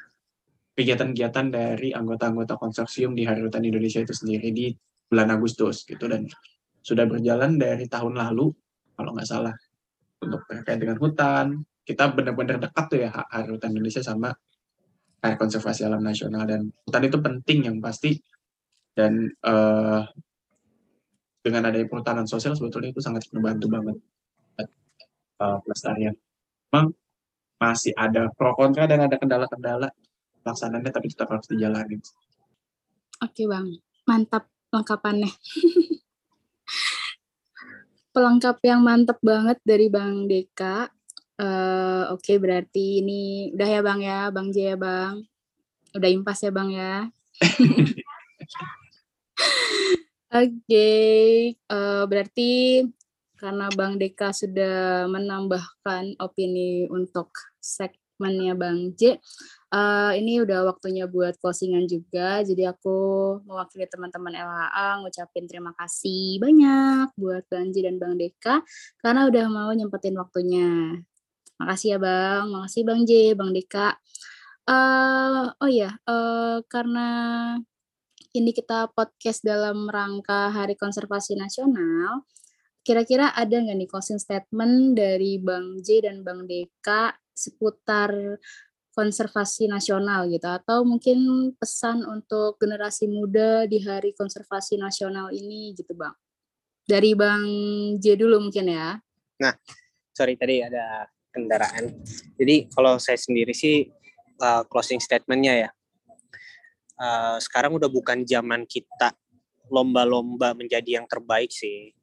kegiatan-kegiatan 0.78 1.52
dari 1.52 1.91
anggota-anggota 1.91 2.56
konsorsium 2.56 3.12
di 3.12 3.28
Hari 3.28 3.43
Hutan 3.43 3.67
Indonesia 3.67 4.00
itu 4.00 4.15
sendiri 4.15 4.54
di 4.56 4.72
bulan 5.12 5.34
Agustus 5.34 5.84
gitu. 5.84 6.08
Dan 6.08 6.24
sudah 6.80 7.04
berjalan 7.04 7.60
dari 7.60 7.84
tahun 7.89 8.15
lalu 8.15 8.48
kalau 8.95 9.12
nggak 9.12 9.28
salah 9.28 9.52
untuk 10.24 10.43
terkait 10.48 10.80
dengan 10.80 10.95
hutan 11.00 11.63
kita 11.84 12.12
benar-benar 12.15 12.63
dekat 12.63 12.86
tuh 12.86 13.00
ya 13.02 13.10
Hari 13.12 13.50
Hutan 13.50 13.76
Indonesia 13.76 14.00
sama 14.00 14.32
Hari 15.19 15.36
Konservasi 15.36 15.84
Alam 15.84 16.00
Nasional. 16.00 16.48
Dan 16.48 16.72
hutan 16.86 17.04
itu 17.04 17.17
penting 17.19 17.60
yang 17.67 17.78
pasti 17.84 18.15
dan 18.97 19.30
uh, 19.45 20.04
dengan 21.39 21.71
adanya 21.71 21.88
perhutanan 21.88 22.28
sosial 22.28 22.54
sebetulnya 22.54 22.91
itu 22.91 23.02
sangat 23.02 23.25
membantu 23.32 23.67
banget 23.71 23.97
uh, 25.39 25.58
pelestarian. 25.63 26.15
Memang 26.69 26.93
masih 27.60 27.91
ada 27.95 28.32
pro 28.36 28.56
kontra 28.56 28.88
dan 28.88 29.04
ada 29.04 29.15
kendala-kendala 29.19 29.91
pelaksanaannya 30.43 30.91
tapi 30.91 31.08
tetap 31.12 31.28
harus 31.32 31.47
dijalani. 31.47 31.99
Oke 33.19 33.43
bang, 33.47 33.67
mantap 34.08 34.47
lengkapannya. 34.71 35.28
Pelengkap 38.15 38.58
yang 38.65 38.82
mantap 38.82 39.21
banget 39.21 39.62
dari 39.62 39.86
Bang 39.86 40.25
Deka. 40.25 40.89
Uh, 41.39 42.10
Oke, 42.12 42.36
okay, 42.36 42.38
berarti 42.41 42.99
ini 43.06 43.54
udah 43.56 43.69
ya 43.69 43.80
Bang 43.86 44.02
ya, 44.02 44.28
Bang 44.34 44.49
J 44.52 44.73
ya 44.73 44.78
Bang. 44.80 45.23
Udah 45.93 46.10
impas 46.10 46.41
ya 46.41 46.52
Bang 46.52 46.73
ya. 46.73 47.06
Oke, 50.30 50.62
okay, 50.70 51.58
uh, 51.74 52.06
berarti 52.06 52.86
karena 53.40 53.72
Bang 53.74 53.98
Deka 53.98 54.30
sudah 54.36 55.08
menambahkan 55.08 56.20
opini 56.20 56.86
untuk 56.92 57.32
segmennya 57.58 58.54
Bang 58.54 58.94
J, 58.94 59.18
uh, 59.74 60.12
ini 60.14 60.44
udah 60.44 60.68
waktunya 60.68 61.08
buat 61.08 61.40
closingan 61.40 61.88
juga. 61.90 62.46
Jadi 62.46 62.68
aku 62.68 63.40
mewakili 63.48 63.88
teman-teman 63.88 64.36
LHA 64.36 65.02
ngucapin 65.02 65.46
terima 65.48 65.72
kasih 65.80 66.38
banyak 66.38 67.10
buat 67.16 67.48
Bang 67.48 67.72
J 67.74 67.90
dan 67.90 67.96
Bang 67.98 68.20
Deka 68.20 68.62
karena 69.02 69.26
udah 69.26 69.46
mau 69.50 69.72
nyempetin 69.74 70.14
waktunya. 70.20 71.00
Makasih 71.58 71.96
ya 71.96 71.98
Bang, 71.98 72.54
makasih 72.54 72.82
Bang 72.86 73.02
J, 73.08 73.34
Bang 73.34 73.52
Deka. 73.56 73.98
Uh, 74.70 75.50
oh 75.58 75.72
ya, 75.72 75.98
uh, 76.06 76.62
karena 76.70 77.08
ini 78.34 78.54
kita 78.54 78.94
podcast 78.94 79.42
dalam 79.42 79.89
rangka 79.89 80.54
Hari 80.54 80.78
Konservasi 80.78 81.34
Nasional, 81.34 82.30
kira-kira 82.86 83.34
ada 83.34 83.58
nggak 83.58 83.74
nih 83.74 83.89
closing 83.89 84.22
statement 84.22 84.94
dari 84.94 85.42
Bang 85.42 85.82
J 85.82 86.06
dan 86.06 86.22
Bang 86.22 86.46
Deka 86.46 87.18
seputar 87.34 88.13
konservasi 88.94 89.72
nasional 89.72 90.28
gitu 90.28 90.44
atau 90.44 90.84
mungkin 90.84 91.52
pesan 91.56 92.04
untuk 92.04 92.60
generasi 92.60 93.08
muda 93.08 93.63
di 93.63 93.80
Hari 93.80 94.12
Konservasi 94.12 94.76
Nasional 94.76 95.32
ini 95.34 95.72
gitu 95.74 95.96
Bang. 95.98 96.13
Dari 96.86 97.15
Bang 97.18 97.46
J 97.98 98.20
dulu 98.20 98.50
mungkin 98.50 98.70
ya. 98.70 99.00
Nah, 99.39 99.54
sorry 100.13 100.36
tadi 100.36 100.62
ada 100.62 101.08
kendaraan. 101.32 102.04
Jadi 102.38 102.68
kalau 102.70 103.00
saya 103.02 103.18
sendiri 103.18 103.56
sih 103.56 103.88
uh, 104.44 104.68
closing 104.68 105.00
statementnya 105.00 105.65
ya 105.65 105.70
uh, 107.00 107.38
sekarang 107.40 107.80
udah 107.80 107.88
bukan 107.88 108.28
zaman 108.28 108.68
kita 108.68 109.16
lomba-lomba 109.72 110.54
menjadi 110.54 111.02
yang 111.02 111.08
terbaik 111.08 111.50
sih. 111.50 111.96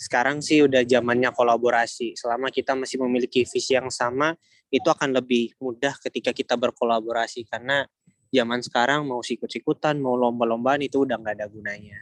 Sekarang 0.00 0.40
sih 0.40 0.64
udah 0.64 0.80
zamannya 0.88 1.28
kolaborasi. 1.36 2.16
Selama 2.16 2.48
kita 2.48 2.72
masih 2.72 2.96
memiliki 3.04 3.44
visi 3.44 3.76
yang 3.76 3.92
sama, 3.92 4.32
itu 4.72 4.86
akan 4.88 5.12
lebih 5.12 5.52
mudah 5.60 5.92
ketika 6.00 6.32
kita 6.32 6.56
berkolaborasi 6.56 7.44
karena 7.44 7.84
zaman 8.32 8.64
sekarang 8.64 9.04
mau 9.04 9.20
sikut-sikutan, 9.20 10.00
mau 10.00 10.16
lomba-lombaan 10.16 10.80
itu 10.80 11.04
udah 11.04 11.20
nggak 11.20 11.36
ada 11.36 11.46
gunanya. 11.50 11.98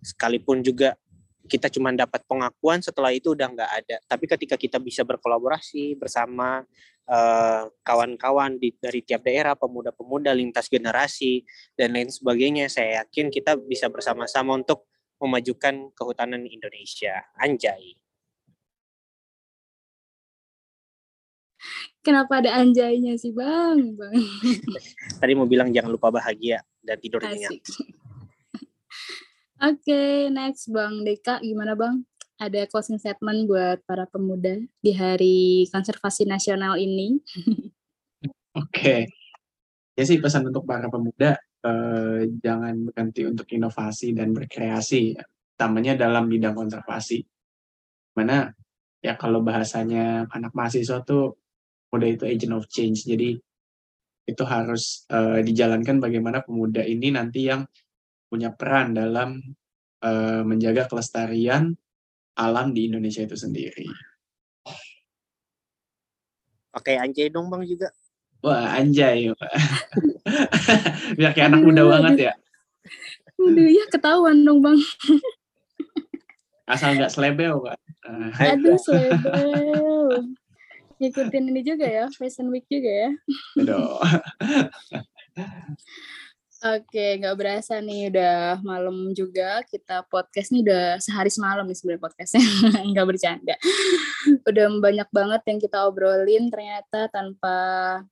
Sekalipun 0.00 0.64
juga 0.64 0.96
kita 1.44 1.68
cuma 1.68 1.92
dapat 1.92 2.24
pengakuan 2.24 2.80
setelah 2.80 3.12
itu 3.12 3.36
udah 3.36 3.48
nggak 3.52 3.70
ada. 3.84 3.96
Tapi 4.08 4.24
ketika 4.24 4.56
kita 4.56 4.80
bisa 4.80 5.04
berkolaborasi 5.04 5.96
bersama 6.00 6.64
eh, 7.04 7.62
kawan-kawan 7.84 8.56
di 8.56 8.72
dari 8.80 9.04
tiap 9.04 9.28
daerah, 9.28 9.52
pemuda-pemuda 9.52 10.32
lintas 10.32 10.72
generasi 10.72 11.44
dan 11.76 11.92
lain 11.96 12.08
sebagainya, 12.08 12.72
saya 12.72 13.04
yakin 13.04 13.28
kita 13.28 13.60
bisa 13.60 13.92
bersama-sama 13.92 14.56
untuk 14.56 14.88
memajukan 15.20 15.92
kehutanan 15.92 16.48
Indonesia. 16.48 17.28
Anjay. 17.36 17.96
Kenapa 22.04 22.44
ada 22.44 22.60
anjaynya 22.60 23.16
sih, 23.16 23.32
Bang? 23.32 23.96
Bang. 23.96 24.12
Tadi 25.20 25.32
mau 25.32 25.48
bilang 25.48 25.72
jangan 25.72 25.88
lupa 25.88 26.12
bahagia 26.12 26.60
dan 26.84 27.00
tidur 27.00 27.24
nyenyak. 27.24 27.64
Oke, 29.64 29.80
okay, 29.88 30.28
next 30.28 30.68
Bang 30.68 31.08
Deka, 31.08 31.40
gimana 31.40 31.72
Bang? 31.72 32.04
Ada 32.36 32.68
closing 32.68 33.00
statement 33.00 33.48
buat 33.48 33.80
para 33.88 34.04
pemuda 34.04 34.60
di 34.60 34.92
Hari 34.92 35.64
Konservasi 35.72 36.28
Nasional 36.28 36.76
ini? 36.76 37.16
Oke, 37.40 38.60
okay. 38.60 39.00
ya 39.96 40.04
sih 40.04 40.20
pesan 40.20 40.52
untuk 40.52 40.68
para 40.68 40.92
pemuda, 40.92 41.40
eh, 41.64 42.28
jangan 42.44 42.92
berhenti 42.92 43.24
untuk 43.24 43.48
inovasi 43.48 44.12
dan 44.12 44.36
berkreasi, 44.36 45.16
utamanya 45.56 45.96
dalam 45.96 46.28
bidang 46.28 46.52
konservasi. 46.52 47.24
Mana 48.20 48.52
ya 49.00 49.16
kalau 49.16 49.40
bahasanya 49.40 50.28
anak 50.28 50.52
mahasiswa 50.52 51.00
tuh 51.08 51.40
muda 51.88 52.04
itu 52.04 52.28
agent 52.28 52.52
of 52.52 52.68
change, 52.68 53.08
jadi 53.08 53.40
itu 54.28 54.44
harus 54.44 55.08
uh, 55.08 55.40
dijalankan 55.40 56.04
bagaimana 56.04 56.44
pemuda 56.44 56.84
ini 56.84 57.16
nanti 57.16 57.48
yang 57.48 57.64
punya 58.34 58.50
peran 58.50 58.98
dalam 58.98 59.38
uh, 60.02 60.42
menjaga 60.42 60.90
kelestarian 60.90 61.70
alam 62.34 62.74
di 62.74 62.90
Indonesia 62.90 63.22
itu 63.22 63.38
sendiri. 63.38 63.86
Pakai 66.74 66.98
anjay 66.98 67.30
dong 67.30 67.46
bang 67.46 67.62
juga. 67.62 67.94
Wah 68.42 68.74
anjay, 68.74 69.30
biar 71.16 71.30
kayak 71.30 71.54
anak 71.54 71.62
muda 71.62 71.86
banget 71.86 72.26
ya. 72.26 72.32
Aduh 73.38 73.70
ya 73.70 73.86
ketahuan 73.86 74.42
dong 74.42 74.58
bang. 74.58 74.82
Asal 76.66 76.98
nggak 76.98 77.14
selebel 77.14 77.62
pak. 77.62 77.78
Aduh 78.42 78.74
selebel. 78.82 80.26
Ngikutin 80.98 81.54
ini 81.54 81.62
juga 81.62 81.86
ya, 81.86 82.10
Fashion 82.10 82.50
Week 82.50 82.66
juga 82.66 82.90
ya. 82.90 83.10
Aduh. 83.62 84.02
Oke, 86.64 87.20
nggak 87.20 87.36
berasa 87.36 87.76
nih 87.76 88.08
udah 88.08 88.56
malam 88.64 89.12
juga 89.12 89.60
kita 89.68 90.00
podcast 90.08 90.48
nih 90.48 90.64
udah 90.64 90.96
sehari 90.96 91.28
semalam 91.28 91.60
nih 91.68 91.76
sebenarnya 91.76 92.00
podcastnya 92.08 92.40
nggak 92.88 93.04
bercanda. 93.04 93.52
Udah 94.48 94.72
banyak 94.80 95.08
banget 95.12 95.44
yang 95.44 95.60
kita 95.60 95.84
obrolin 95.84 96.48
ternyata 96.48 97.12
tanpa 97.12 97.56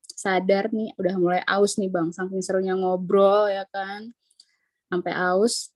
sadar 0.04 0.68
nih 0.68 0.92
udah 1.00 1.14
mulai 1.16 1.40
aus 1.48 1.80
nih 1.80 1.88
bang, 1.88 2.12
saking 2.12 2.44
serunya 2.44 2.76
ngobrol 2.76 3.48
ya 3.48 3.64
kan, 3.72 4.12
sampai 4.92 5.16
aus. 5.16 5.72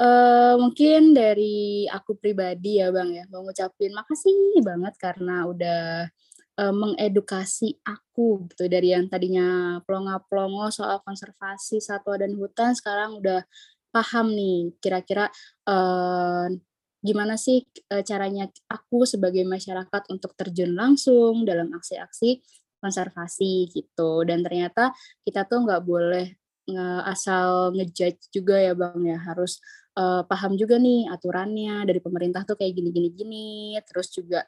Uh, 0.00 0.56
mungkin 0.56 1.12
dari 1.12 1.84
aku 1.92 2.16
pribadi 2.16 2.80
ya 2.80 2.88
bang 2.96 3.12
ya, 3.12 3.24
mau 3.28 3.44
ngucapin 3.44 3.92
makasih 3.92 4.64
banget 4.64 4.96
karena 4.96 5.44
udah 5.44 6.08
uh, 6.60 6.74
mengedukasi 6.74 7.78
aku 7.84 8.48
gitu. 8.50 8.66
Dari 8.66 8.96
yang 8.96 9.06
tadinya 9.08 9.78
plonga-plongo 9.84 10.72
soal 10.72 11.00
konservasi 11.04 11.78
satwa 11.78 12.16
dan 12.18 12.34
hutan 12.34 12.72
sekarang 12.72 13.20
udah 13.20 13.44
paham 13.92 14.32
nih 14.34 14.76
kira-kira 14.76 15.32
uh, 15.64 16.48
gimana 17.00 17.38
sih 17.38 17.64
uh, 17.92 18.02
caranya 18.02 18.50
aku 18.68 19.06
sebagai 19.06 19.46
masyarakat 19.46 20.02
untuk 20.12 20.34
terjun 20.36 20.74
langsung 20.74 21.46
dalam 21.46 21.70
aksi-aksi 21.72 22.42
konservasi 22.80 23.72
gitu. 23.72 24.24
Dan 24.26 24.42
ternyata 24.44 24.92
kita 25.22 25.46
tuh 25.48 25.64
nggak 25.64 25.82
boleh 25.84 26.34
nge 26.66 26.88
asal 27.06 27.70
ngejudge 27.78 28.32
juga 28.34 28.58
ya 28.58 28.74
bang 28.74 29.16
ya. 29.16 29.18
Harus 29.22 29.62
uh, 29.96 30.26
paham 30.26 30.58
juga 30.58 30.76
nih 30.76 31.08
aturannya. 31.08 31.86
Dari 31.86 32.00
pemerintah 32.02 32.42
tuh 32.42 32.58
kayak 32.58 32.74
gini 32.74 32.90
gini 32.92 33.08
gini 33.14 33.48
terus 33.86 34.10
juga 34.12 34.44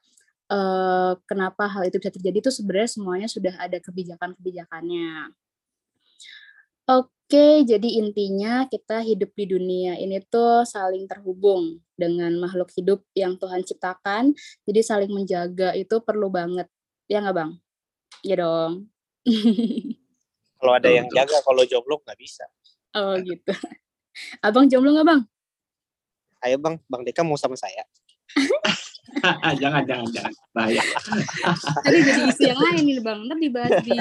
uh, 0.52 1.12
kenapa 1.28 1.68
hal 1.68 1.86
itu 1.88 2.00
bisa 2.00 2.12
terjadi 2.12 2.48
itu 2.48 2.50
sebenarnya 2.52 2.90
semuanya 2.90 3.28
sudah 3.28 3.54
ada 3.60 3.78
kebijakan-kebijakannya. 3.80 5.32
Oke, 6.88 7.68
jadi 7.68 7.88
intinya 8.00 8.64
kita 8.64 9.04
hidup 9.04 9.36
di 9.36 9.44
dunia 9.44 10.00
ini 10.00 10.24
tuh 10.24 10.64
saling 10.64 11.04
terhubung 11.04 11.84
dengan 11.92 12.32
makhluk 12.40 12.72
hidup 12.72 13.04
yang 13.12 13.36
Tuhan 13.36 13.60
ciptakan. 13.60 14.32
Jadi 14.64 14.80
saling 14.80 15.12
menjaga 15.12 15.76
itu 15.76 16.00
perlu 16.00 16.32
banget. 16.32 16.64
Ya 17.04 17.20
nggak 17.20 17.36
bang? 17.36 17.50
Ya 18.24 18.40
dong. 18.40 18.88
kalau 20.58 20.72
ada 20.72 20.88
yang 20.88 21.04
jaga, 21.12 21.44
kalau 21.44 21.60
jomblo 21.68 22.00
nggak 22.00 22.16
bisa. 22.16 22.48
Oh 22.96 23.20
gitu. 23.20 23.52
Abang 24.46 24.72
jomblo 24.72 24.96
nggak 24.96 25.08
bang? 25.12 25.20
Ayo 26.48 26.56
bang, 26.56 26.80
bang 26.88 27.02
Deka 27.04 27.20
mau 27.20 27.36
sama 27.36 27.60
saya. 27.60 27.84
jangan, 29.60 29.82
jangan, 29.86 30.06
jangan. 30.12 30.32
Bahaya. 30.52 30.82
Tadi 31.84 31.98
jadi 32.04 32.22
isu 32.28 32.42
yang 32.44 32.60
lain 32.60 32.82
nih 32.86 32.98
Bang. 33.02 33.20
Ntar 33.26 33.38
dibahas 33.40 33.72
di 33.84 33.98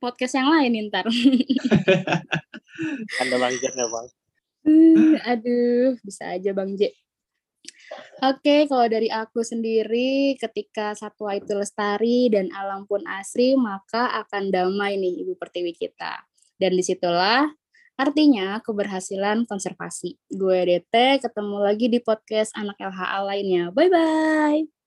podcast 0.00 0.34
yang 0.36 0.48
lain 0.50 0.70
nih 0.72 0.82
ntar. 0.90 1.04
Anda 3.20 3.36
Bang 3.38 3.54
J 3.60 3.64
ya 3.70 3.86
Bang? 3.88 4.06
Uh, 4.64 5.16
aduh, 5.28 6.00
bisa 6.00 6.34
aja 6.34 6.50
Bang 6.56 6.74
J. 6.74 6.90
Oke, 8.24 8.64
kalau 8.64 8.86
dari 8.88 9.12
aku 9.12 9.44
sendiri, 9.44 10.34
ketika 10.40 10.96
satwa 10.96 11.36
itu 11.36 11.52
lestari 11.52 12.32
dan 12.32 12.48
alam 12.56 12.88
pun 12.88 13.04
asri, 13.04 13.54
maka 13.54 14.24
akan 14.24 14.48
damai 14.48 14.96
nih 14.96 15.24
Ibu 15.24 15.36
Pertiwi 15.36 15.76
kita. 15.76 16.24
Dan 16.56 16.78
di 16.78 16.84
situlah 16.86 17.44
Artinya 17.94 18.58
keberhasilan 18.58 19.46
konservasi. 19.46 20.18
Gue 20.26 20.66
DT, 20.66 21.22
ketemu 21.22 21.56
lagi 21.62 21.86
di 21.86 22.02
podcast 22.02 22.50
Anak 22.58 22.74
LHA 22.82 23.18
lainnya. 23.22 23.64
Bye-bye! 23.70 24.83